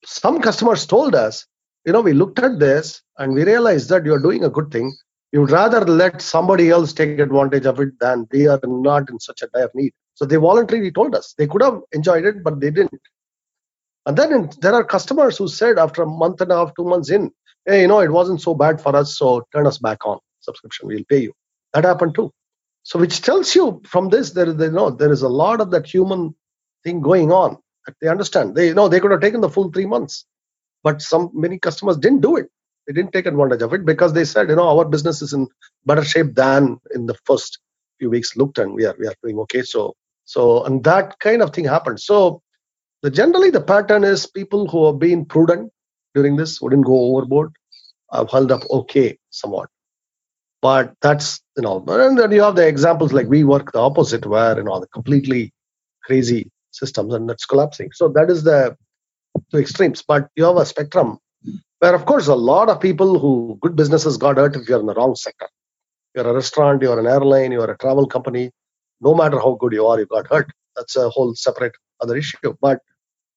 [0.06, 1.46] Some customers told us,
[1.86, 4.96] you know, we looked at this and we realized that you're doing a good thing.
[5.32, 9.42] You'd rather let somebody else take advantage of it than they are not in such
[9.42, 9.94] a dire need.
[10.16, 13.02] So they voluntarily told us they could have enjoyed it, but they didn't.
[14.06, 17.12] And then there are customers who said after a month and a half, two months
[17.12, 17.32] in,
[17.66, 20.90] hey, you know, it wasn't so bad for us, so turn us back on subscription.
[20.90, 21.34] We'll pay you.
[21.74, 22.32] That happened too.
[22.84, 25.72] So which tells you from this there is you know there is a lot of
[25.72, 26.36] that human
[26.84, 27.58] thing going on
[27.88, 28.56] that they understand.
[28.56, 30.26] They you know they could have taken the full three months,
[30.84, 32.48] but some many customers didn't do it.
[32.88, 35.48] They didn't take advantage of it because they said, you know, our business is in
[35.86, 37.60] better shape than in the first
[38.00, 39.64] few weeks looked, and we are we are doing okay.
[39.64, 39.96] So
[40.26, 42.00] so and that kind of thing happened.
[42.00, 42.42] So
[43.02, 45.72] the generally the pattern is people who have been prudent
[46.16, 47.54] during this wouldn't go overboard,
[48.12, 49.70] have held up okay somewhat.
[50.62, 54.58] But that's you know, and then you have the examples like WeWork the opposite, where
[54.58, 55.52] you know the completely
[56.04, 57.92] crazy systems and that's collapsing.
[57.94, 58.76] So that is the
[59.52, 60.02] two extremes.
[60.02, 61.20] But you have a spectrum
[61.80, 64.86] where, of course, a lot of people who good businesses got hurt if you're in
[64.86, 65.48] the wrong sector.
[66.16, 68.52] You're a restaurant, you're an airline, you're a travel company.
[69.04, 70.52] No matter how good you are, you got hurt.
[70.76, 72.56] That's a whole separate other issue.
[72.62, 72.80] But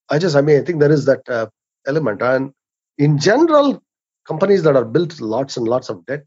[0.09, 1.47] I just, I mean, I think there is that uh,
[1.85, 2.21] element.
[2.21, 2.53] And
[2.97, 3.81] in general,
[4.27, 6.23] companies that are built lots and lots of debt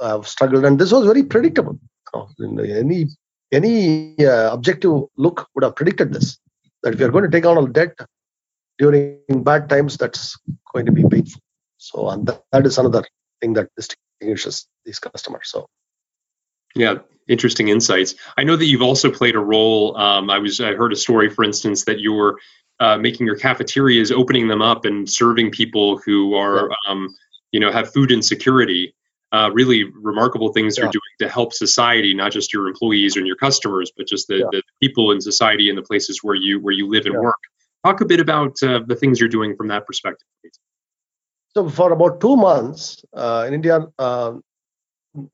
[0.00, 1.78] have struggled, and this was very predictable.
[2.14, 3.06] any
[3.52, 6.38] any uh, objective look would have predicted this.
[6.82, 7.96] That if you're going to take on a debt
[8.78, 10.36] during bad times, that's
[10.72, 11.40] going to be painful.
[11.78, 13.04] So, and that, that is another
[13.40, 15.48] thing that distinguishes these customers.
[15.50, 15.66] So,
[16.74, 16.96] yeah,
[17.28, 18.14] interesting insights.
[18.36, 19.96] I know that you've also played a role.
[19.96, 22.38] Um, I was I heard a story, for instance, that you were
[22.80, 26.74] uh, making your cafeterias, opening them up, and serving people who are, yeah.
[26.88, 27.14] um,
[27.52, 28.94] you know, have food insecurity.
[29.32, 30.84] Uh, really remarkable things yeah.
[30.84, 34.36] you're doing to help society, not just your employees and your customers, but just the,
[34.36, 34.44] yeah.
[34.52, 37.34] the people in society and the places where you where you live and work.
[37.84, 40.56] Talk a bit about uh, the things you're doing from that perspective, please.
[41.52, 44.34] So for about two months uh, in India, uh,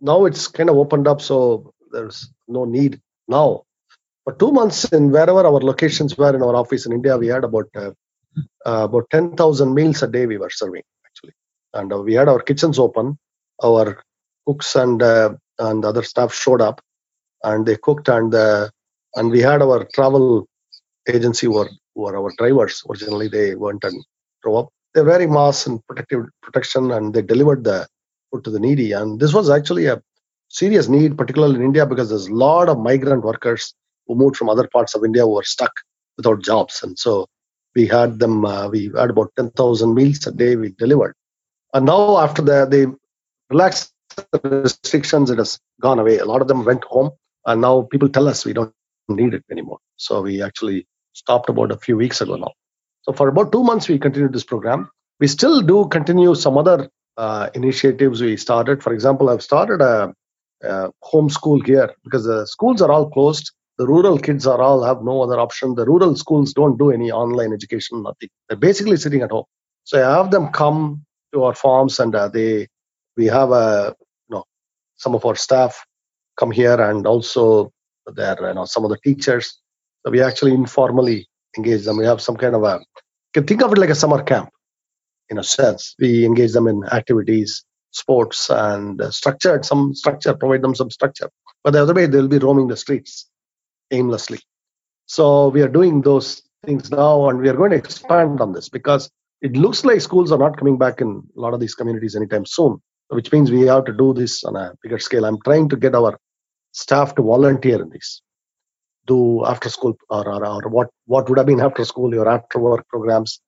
[0.01, 3.63] now it's kind of opened up, so there's no need now.
[4.25, 7.45] For two months, in wherever our locations were in our office in India, we had
[7.45, 7.93] about uh,
[8.67, 11.33] uh, about 10,000 meals a day we were serving actually,
[11.75, 13.19] and uh, we had our kitchens open.
[13.63, 14.03] Our
[14.47, 16.81] cooks and and other staff showed up,
[17.43, 20.47] and they cooked and and we had our travel
[21.09, 22.83] agency were were our drivers.
[22.89, 24.03] Originally, they went and
[24.43, 24.69] drove up.
[24.95, 27.87] They're wearing masks and protective protection, and they delivered the
[28.31, 28.93] food to the needy.
[28.93, 30.03] And this was actually a
[30.49, 33.75] serious need, particularly in India, because there's a lot of migrant workers
[34.07, 35.73] who moved from other parts of India who were stuck
[36.17, 36.83] without jobs.
[36.83, 37.27] And so
[37.75, 41.15] we had them, uh, we had about 10,000 meals a day we delivered.
[41.73, 42.87] And now, after the, they
[43.49, 43.93] relaxed
[44.33, 46.19] the restrictions, it has gone away.
[46.19, 47.11] A lot of them went home,
[47.47, 48.73] and now people tell us we don't
[49.09, 49.79] need it anymore.
[49.97, 52.53] So we actually stopped about a few weeks ago now.
[53.03, 54.91] So for about two months, we continued this program.
[55.21, 56.91] We still do continue some other
[57.21, 58.83] uh, initiatives we started.
[58.83, 60.15] For example, I've started a,
[60.63, 63.53] a homeschool here because the schools are all closed.
[63.79, 65.75] The rural kids are all have no other option.
[65.75, 68.31] The rural schools don't do any online education, nothing.
[68.49, 69.45] They're basically sitting at home.
[69.85, 71.05] So I have them come
[71.35, 72.69] to our farms and uh, they
[73.17, 73.95] we have a
[74.29, 74.45] you know
[74.97, 75.85] some of our staff
[76.39, 77.73] come here and also
[78.15, 79.61] there you know some of the teachers
[80.05, 81.99] so we actually informally engage them.
[81.99, 84.51] We have some kind of a, you can think of it like a summer camp
[85.31, 85.95] in a sense.
[85.99, 91.31] We engage them in activities, sports, and uh, structure, some structure, provide them some structure.
[91.65, 93.29] But the other way, they'll be roaming the streets
[93.91, 94.41] aimlessly.
[95.07, 98.69] So we are doing those things now, and we are going to expand on this
[98.69, 99.11] because
[99.41, 102.45] it looks like schools are not coming back in a lot of these communities anytime
[102.45, 105.25] soon, which means we have to do this on a bigger scale.
[105.25, 106.19] I'm trying to get our
[106.73, 108.23] staff to volunteer in this
[109.07, 112.59] do after school or, or, or, what what would have been after school your after
[112.59, 113.41] work programs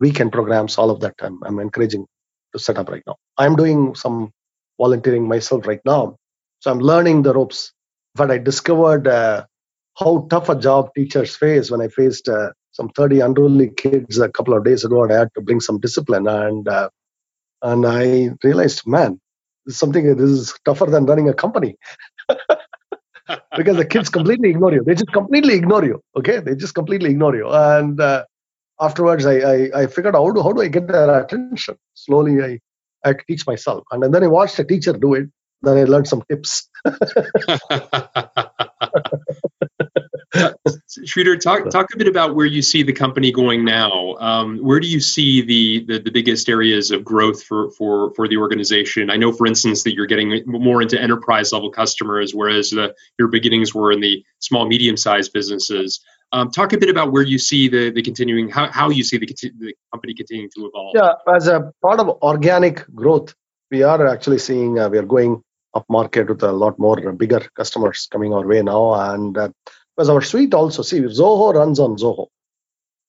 [0.00, 2.06] weekend programs all of that I'm, I'm encouraging
[2.52, 4.32] to set up right now i'm doing some
[4.78, 6.16] volunteering myself right now
[6.60, 7.72] so i'm learning the ropes
[8.14, 9.44] but i discovered uh,
[9.98, 14.28] how tough a job teachers face when i faced uh, some 30 unruly kids a
[14.28, 16.88] couple of days ago and i had to bring some discipline and uh,
[17.62, 19.20] and i realized man
[19.66, 21.76] this is something this is tougher than running a company
[23.56, 24.82] because the kids completely ignore you.
[24.84, 26.00] They just completely ignore you.
[26.16, 27.48] Okay, they just completely ignore you.
[27.48, 28.24] And uh,
[28.80, 31.76] afterwards, I, I, I figured out how do, I get their attention.
[31.94, 32.58] Slowly, I
[33.02, 35.28] I teach myself, and, and then I watched a teacher do it.
[35.62, 36.68] Then I learned some tips.
[40.34, 44.16] Sridhar, talk talk a bit about where you see the company going now.
[44.20, 48.28] Um, where do you see the, the, the biggest areas of growth for for for
[48.28, 49.10] the organization?
[49.10, 53.28] I know, for instance, that you're getting more into enterprise level customers, whereas the, your
[53.28, 56.00] beginnings were in the small medium sized businesses.
[56.32, 59.18] Um, talk a bit about where you see the the continuing how how you see
[59.18, 60.92] the, the company continuing to evolve.
[60.94, 63.34] Yeah, as a part of organic growth,
[63.70, 65.42] we are actually seeing uh, we are going
[65.74, 68.94] up market with a lot more bigger customers coming our way now.
[68.94, 69.50] And uh,
[69.96, 72.26] because our suite also, see, Zoho runs on Zoho.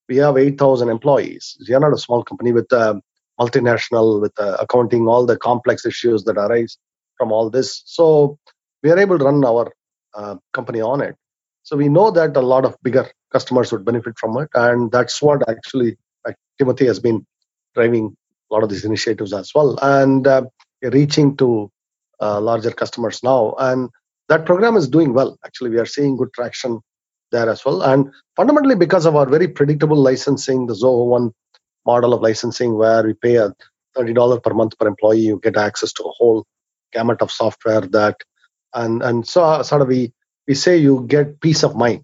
[0.10, 1.58] We have 8,000 employees.
[1.68, 3.02] We are not a small company with a
[3.40, 6.78] multinational, with uh, accounting, all the complex issues that arise
[7.18, 7.82] from all this.
[7.86, 8.38] So
[8.84, 9.72] we are able to run our
[10.14, 11.16] uh, company on it.
[11.64, 14.50] So we know that a lot of bigger customers would benefit from it.
[14.54, 17.26] And that's what actually like, Timothy has been
[17.76, 18.16] driving
[18.50, 19.78] a lot of these initiatives as well.
[19.82, 20.44] And uh,
[20.82, 21.72] reaching to
[22.22, 23.56] uh, larger customers now.
[23.58, 23.90] And
[24.30, 25.38] that program is doing well.
[25.46, 26.80] Actually, we are seeing good traction
[27.32, 27.82] there as well.
[27.82, 31.32] And fundamentally, because of our very predictable licensing, the Zoho One
[31.86, 33.54] model of licensing, where we pay a
[33.98, 36.46] $30 per month per employee, you get access to a whole
[36.94, 38.18] gamut of software that,
[38.74, 40.14] and and so sort of we
[40.48, 42.04] we say you get peace of mind.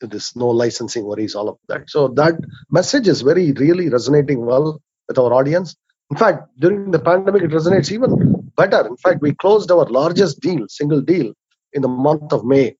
[0.00, 1.88] There's no licensing worries, all of that.
[1.88, 2.34] So that
[2.70, 5.74] message is very really resonating well with our audience.
[6.10, 8.86] In fact, during the pandemic, it resonates even better.
[8.86, 11.32] In fact, we closed our largest deal, single deal,
[11.72, 12.76] in the month of May,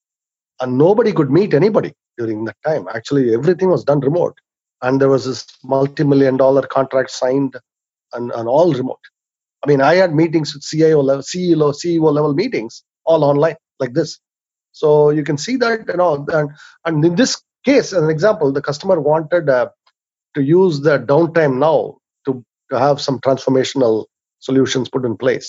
[0.60, 2.86] and nobody could meet anybody during that time.
[2.94, 4.34] Actually, everything was done remote,
[4.82, 7.56] and there was this multi-million dollar contract signed,
[8.12, 9.00] and, and all remote.
[9.64, 13.94] I mean, I had meetings with CIO level, CEO, CEO level meetings, all online like
[13.94, 14.18] this.
[14.76, 16.50] So you can see that, you know, and,
[16.84, 19.70] and in this case, as an example, the customer wanted uh,
[20.34, 24.06] to use the downtime now to, to have some transformational
[24.40, 25.48] solutions put in place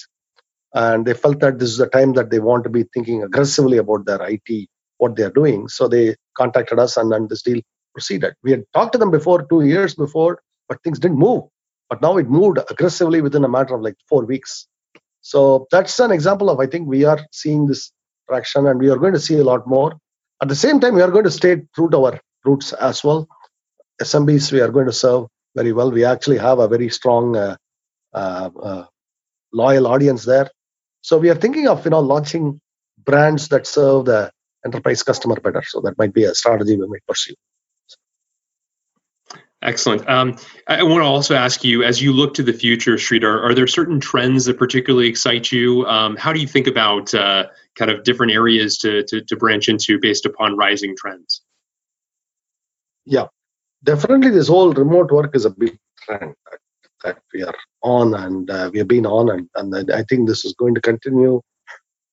[0.76, 3.78] and they felt that this is the time that they want to be thinking aggressively
[3.80, 4.70] about their IT,
[5.00, 5.70] what they are doing.
[5.70, 7.62] So they contacted us, and then this deal
[7.94, 8.36] proceeded.
[8.44, 11.46] We had talked to them before, two years before, but things didn't move.
[11.90, 14.68] But now it moved aggressively within a matter of like four weeks.
[15.22, 17.92] So that's an example of I think we are seeing this
[18.30, 19.98] traction, and we are going to see a lot more.
[20.42, 23.28] At the same time, we are going to stay true to our roots as well.
[24.02, 25.92] SMBs we are going to serve very well.
[25.92, 27.58] We actually have a very strong uh,
[28.14, 28.86] uh, uh,
[29.54, 30.50] loyal audience there.
[31.02, 32.62] So we are thinking of you know launching
[33.06, 34.32] brands that serve the
[34.66, 35.64] enterprise customer better.
[35.68, 37.36] So that might be a strategy we might pursue.
[39.64, 40.08] Excellent.
[40.08, 40.38] Um,
[40.68, 43.66] I want to also ask you, as you look to the future, Sridhar, are there
[43.66, 45.84] certain trends that particularly excite you?
[45.88, 49.68] Um, how do you think about uh, kind of different areas to, to, to branch
[49.68, 51.42] into based upon rising trends?
[53.06, 53.28] Yeah,
[53.84, 54.30] definitely.
[54.30, 56.36] This whole remote work is a big trend
[57.04, 60.44] that we are on and uh, we have been on and, and i think this
[60.46, 61.42] is going to continue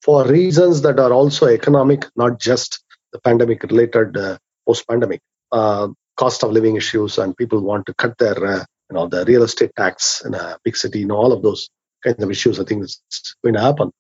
[0.03, 2.83] for reasons that are also economic not just
[3.13, 4.37] the pandemic related uh,
[4.67, 5.21] post pandemic
[5.53, 9.25] uh, cost of living issues and people want to cut their uh, you know the
[9.25, 11.69] real estate tax in a big city you know all of those
[12.05, 13.91] kinds of issues i think it's going to happen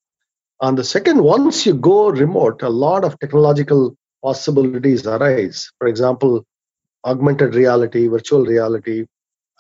[0.60, 6.44] and the second once you go remote a lot of technological possibilities arise for example
[7.04, 9.04] augmented reality virtual reality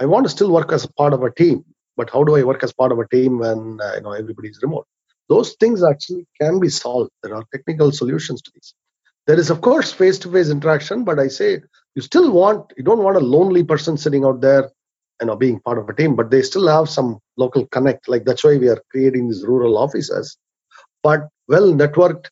[0.00, 1.64] I want to still work as a part of a team,
[1.96, 4.58] but how do I work as part of a team when uh, you know everybody's
[4.62, 4.86] remote?
[5.28, 7.10] Those things actually can be solved.
[7.22, 8.74] There are technical solutions to these.
[9.26, 11.60] There is of course face-to-face interaction, but I say
[11.94, 14.70] you still want you don't want a lonely person sitting out there,
[15.20, 18.08] you know, being part of a team, but they still have some local connect.
[18.08, 20.36] Like that's why we are creating these rural offices,
[21.02, 22.26] but well networked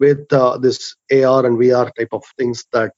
[0.00, 2.92] with uh, this AR and VR type of things that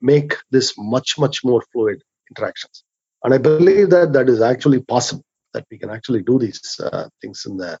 [0.00, 2.82] make this much much more fluid interactions
[3.24, 7.08] and I believe that that is actually possible, that we can actually do these uh,
[7.20, 7.78] things in there.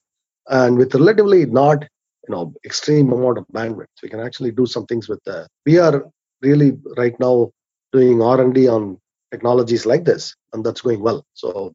[0.48, 4.86] And with relatively not, you know, extreme amount of bandwidth, we can actually do some
[4.86, 6.04] things with the, we are
[6.42, 7.50] really right now
[7.92, 8.98] doing R&D on
[9.30, 11.24] technologies like this, and that's going well.
[11.34, 11.72] So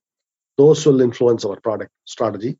[0.58, 2.58] those will influence our product strategy.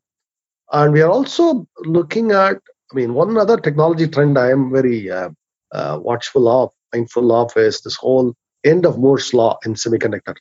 [0.72, 2.56] And we are also looking at,
[2.92, 5.30] I mean, one other technology trend I am very uh,
[5.72, 8.34] uh, watchful of, mindful of is this whole
[8.64, 10.36] end of Moore's law in semiconductor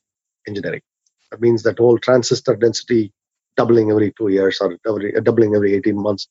[0.47, 0.81] engineering.
[1.31, 3.11] That means that whole transistor density
[3.55, 6.27] doubling every two years or every, uh, doubling every 18 months.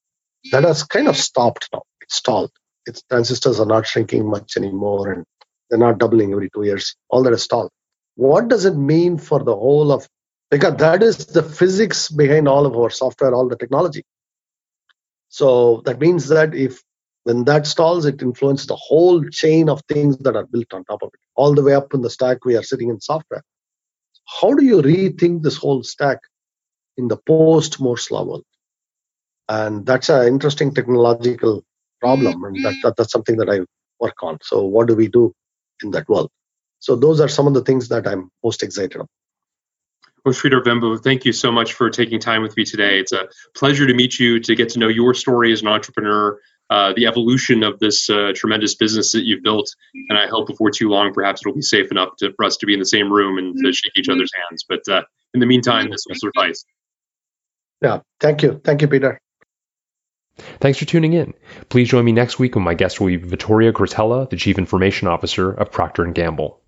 [0.53, 1.83] That has kind of stopped now.
[2.01, 2.51] It's stalled.
[2.87, 5.25] Its transistors are not shrinking much anymore and
[5.69, 6.95] they're not doubling every two years.
[7.09, 7.71] All that is stalled.
[8.15, 10.09] What does it mean for the whole of
[10.51, 14.05] because that is the physics behind all of our software, all the technology.
[15.29, 16.81] So that means that if
[17.25, 21.03] when that stalls, it influences the whole chain of things that are built on top
[21.03, 21.21] of it.
[21.35, 23.43] All the way up in the stack, we are sitting in software
[24.27, 26.19] how do you rethink this whole stack
[26.97, 28.45] in the post Moore's law world?
[29.49, 31.65] And that's an interesting technological
[32.01, 33.61] problem, and that, that, that's something that I
[34.01, 34.39] work on.
[34.43, 35.33] So what do we do
[35.83, 36.31] in that world?
[36.79, 39.09] So those are some of the things that I'm most excited about.
[40.25, 42.99] Well, Sridhar Vembu, thank you so much for taking time with me today.
[42.99, 46.41] It's a pleasure to meet you, to get to know your story as an entrepreneur,
[46.69, 49.73] uh, the evolution of this uh, tremendous business that you've built.
[50.09, 52.67] And I hope before too long, perhaps it'll be safe enough to, for us to
[52.67, 54.65] be in the same room and to shake each other's hands.
[54.69, 55.03] But uh,
[55.33, 56.65] in the meantime, this will suffice.
[57.81, 58.61] Yeah, thank you.
[58.65, 59.21] Thank you, Peter.
[60.61, 61.35] Thanks for tuning in.
[61.69, 65.09] Please join me next week when my guest will be Vittorio Cretella, the Chief Information
[65.09, 66.61] Officer of Procter & Gamble.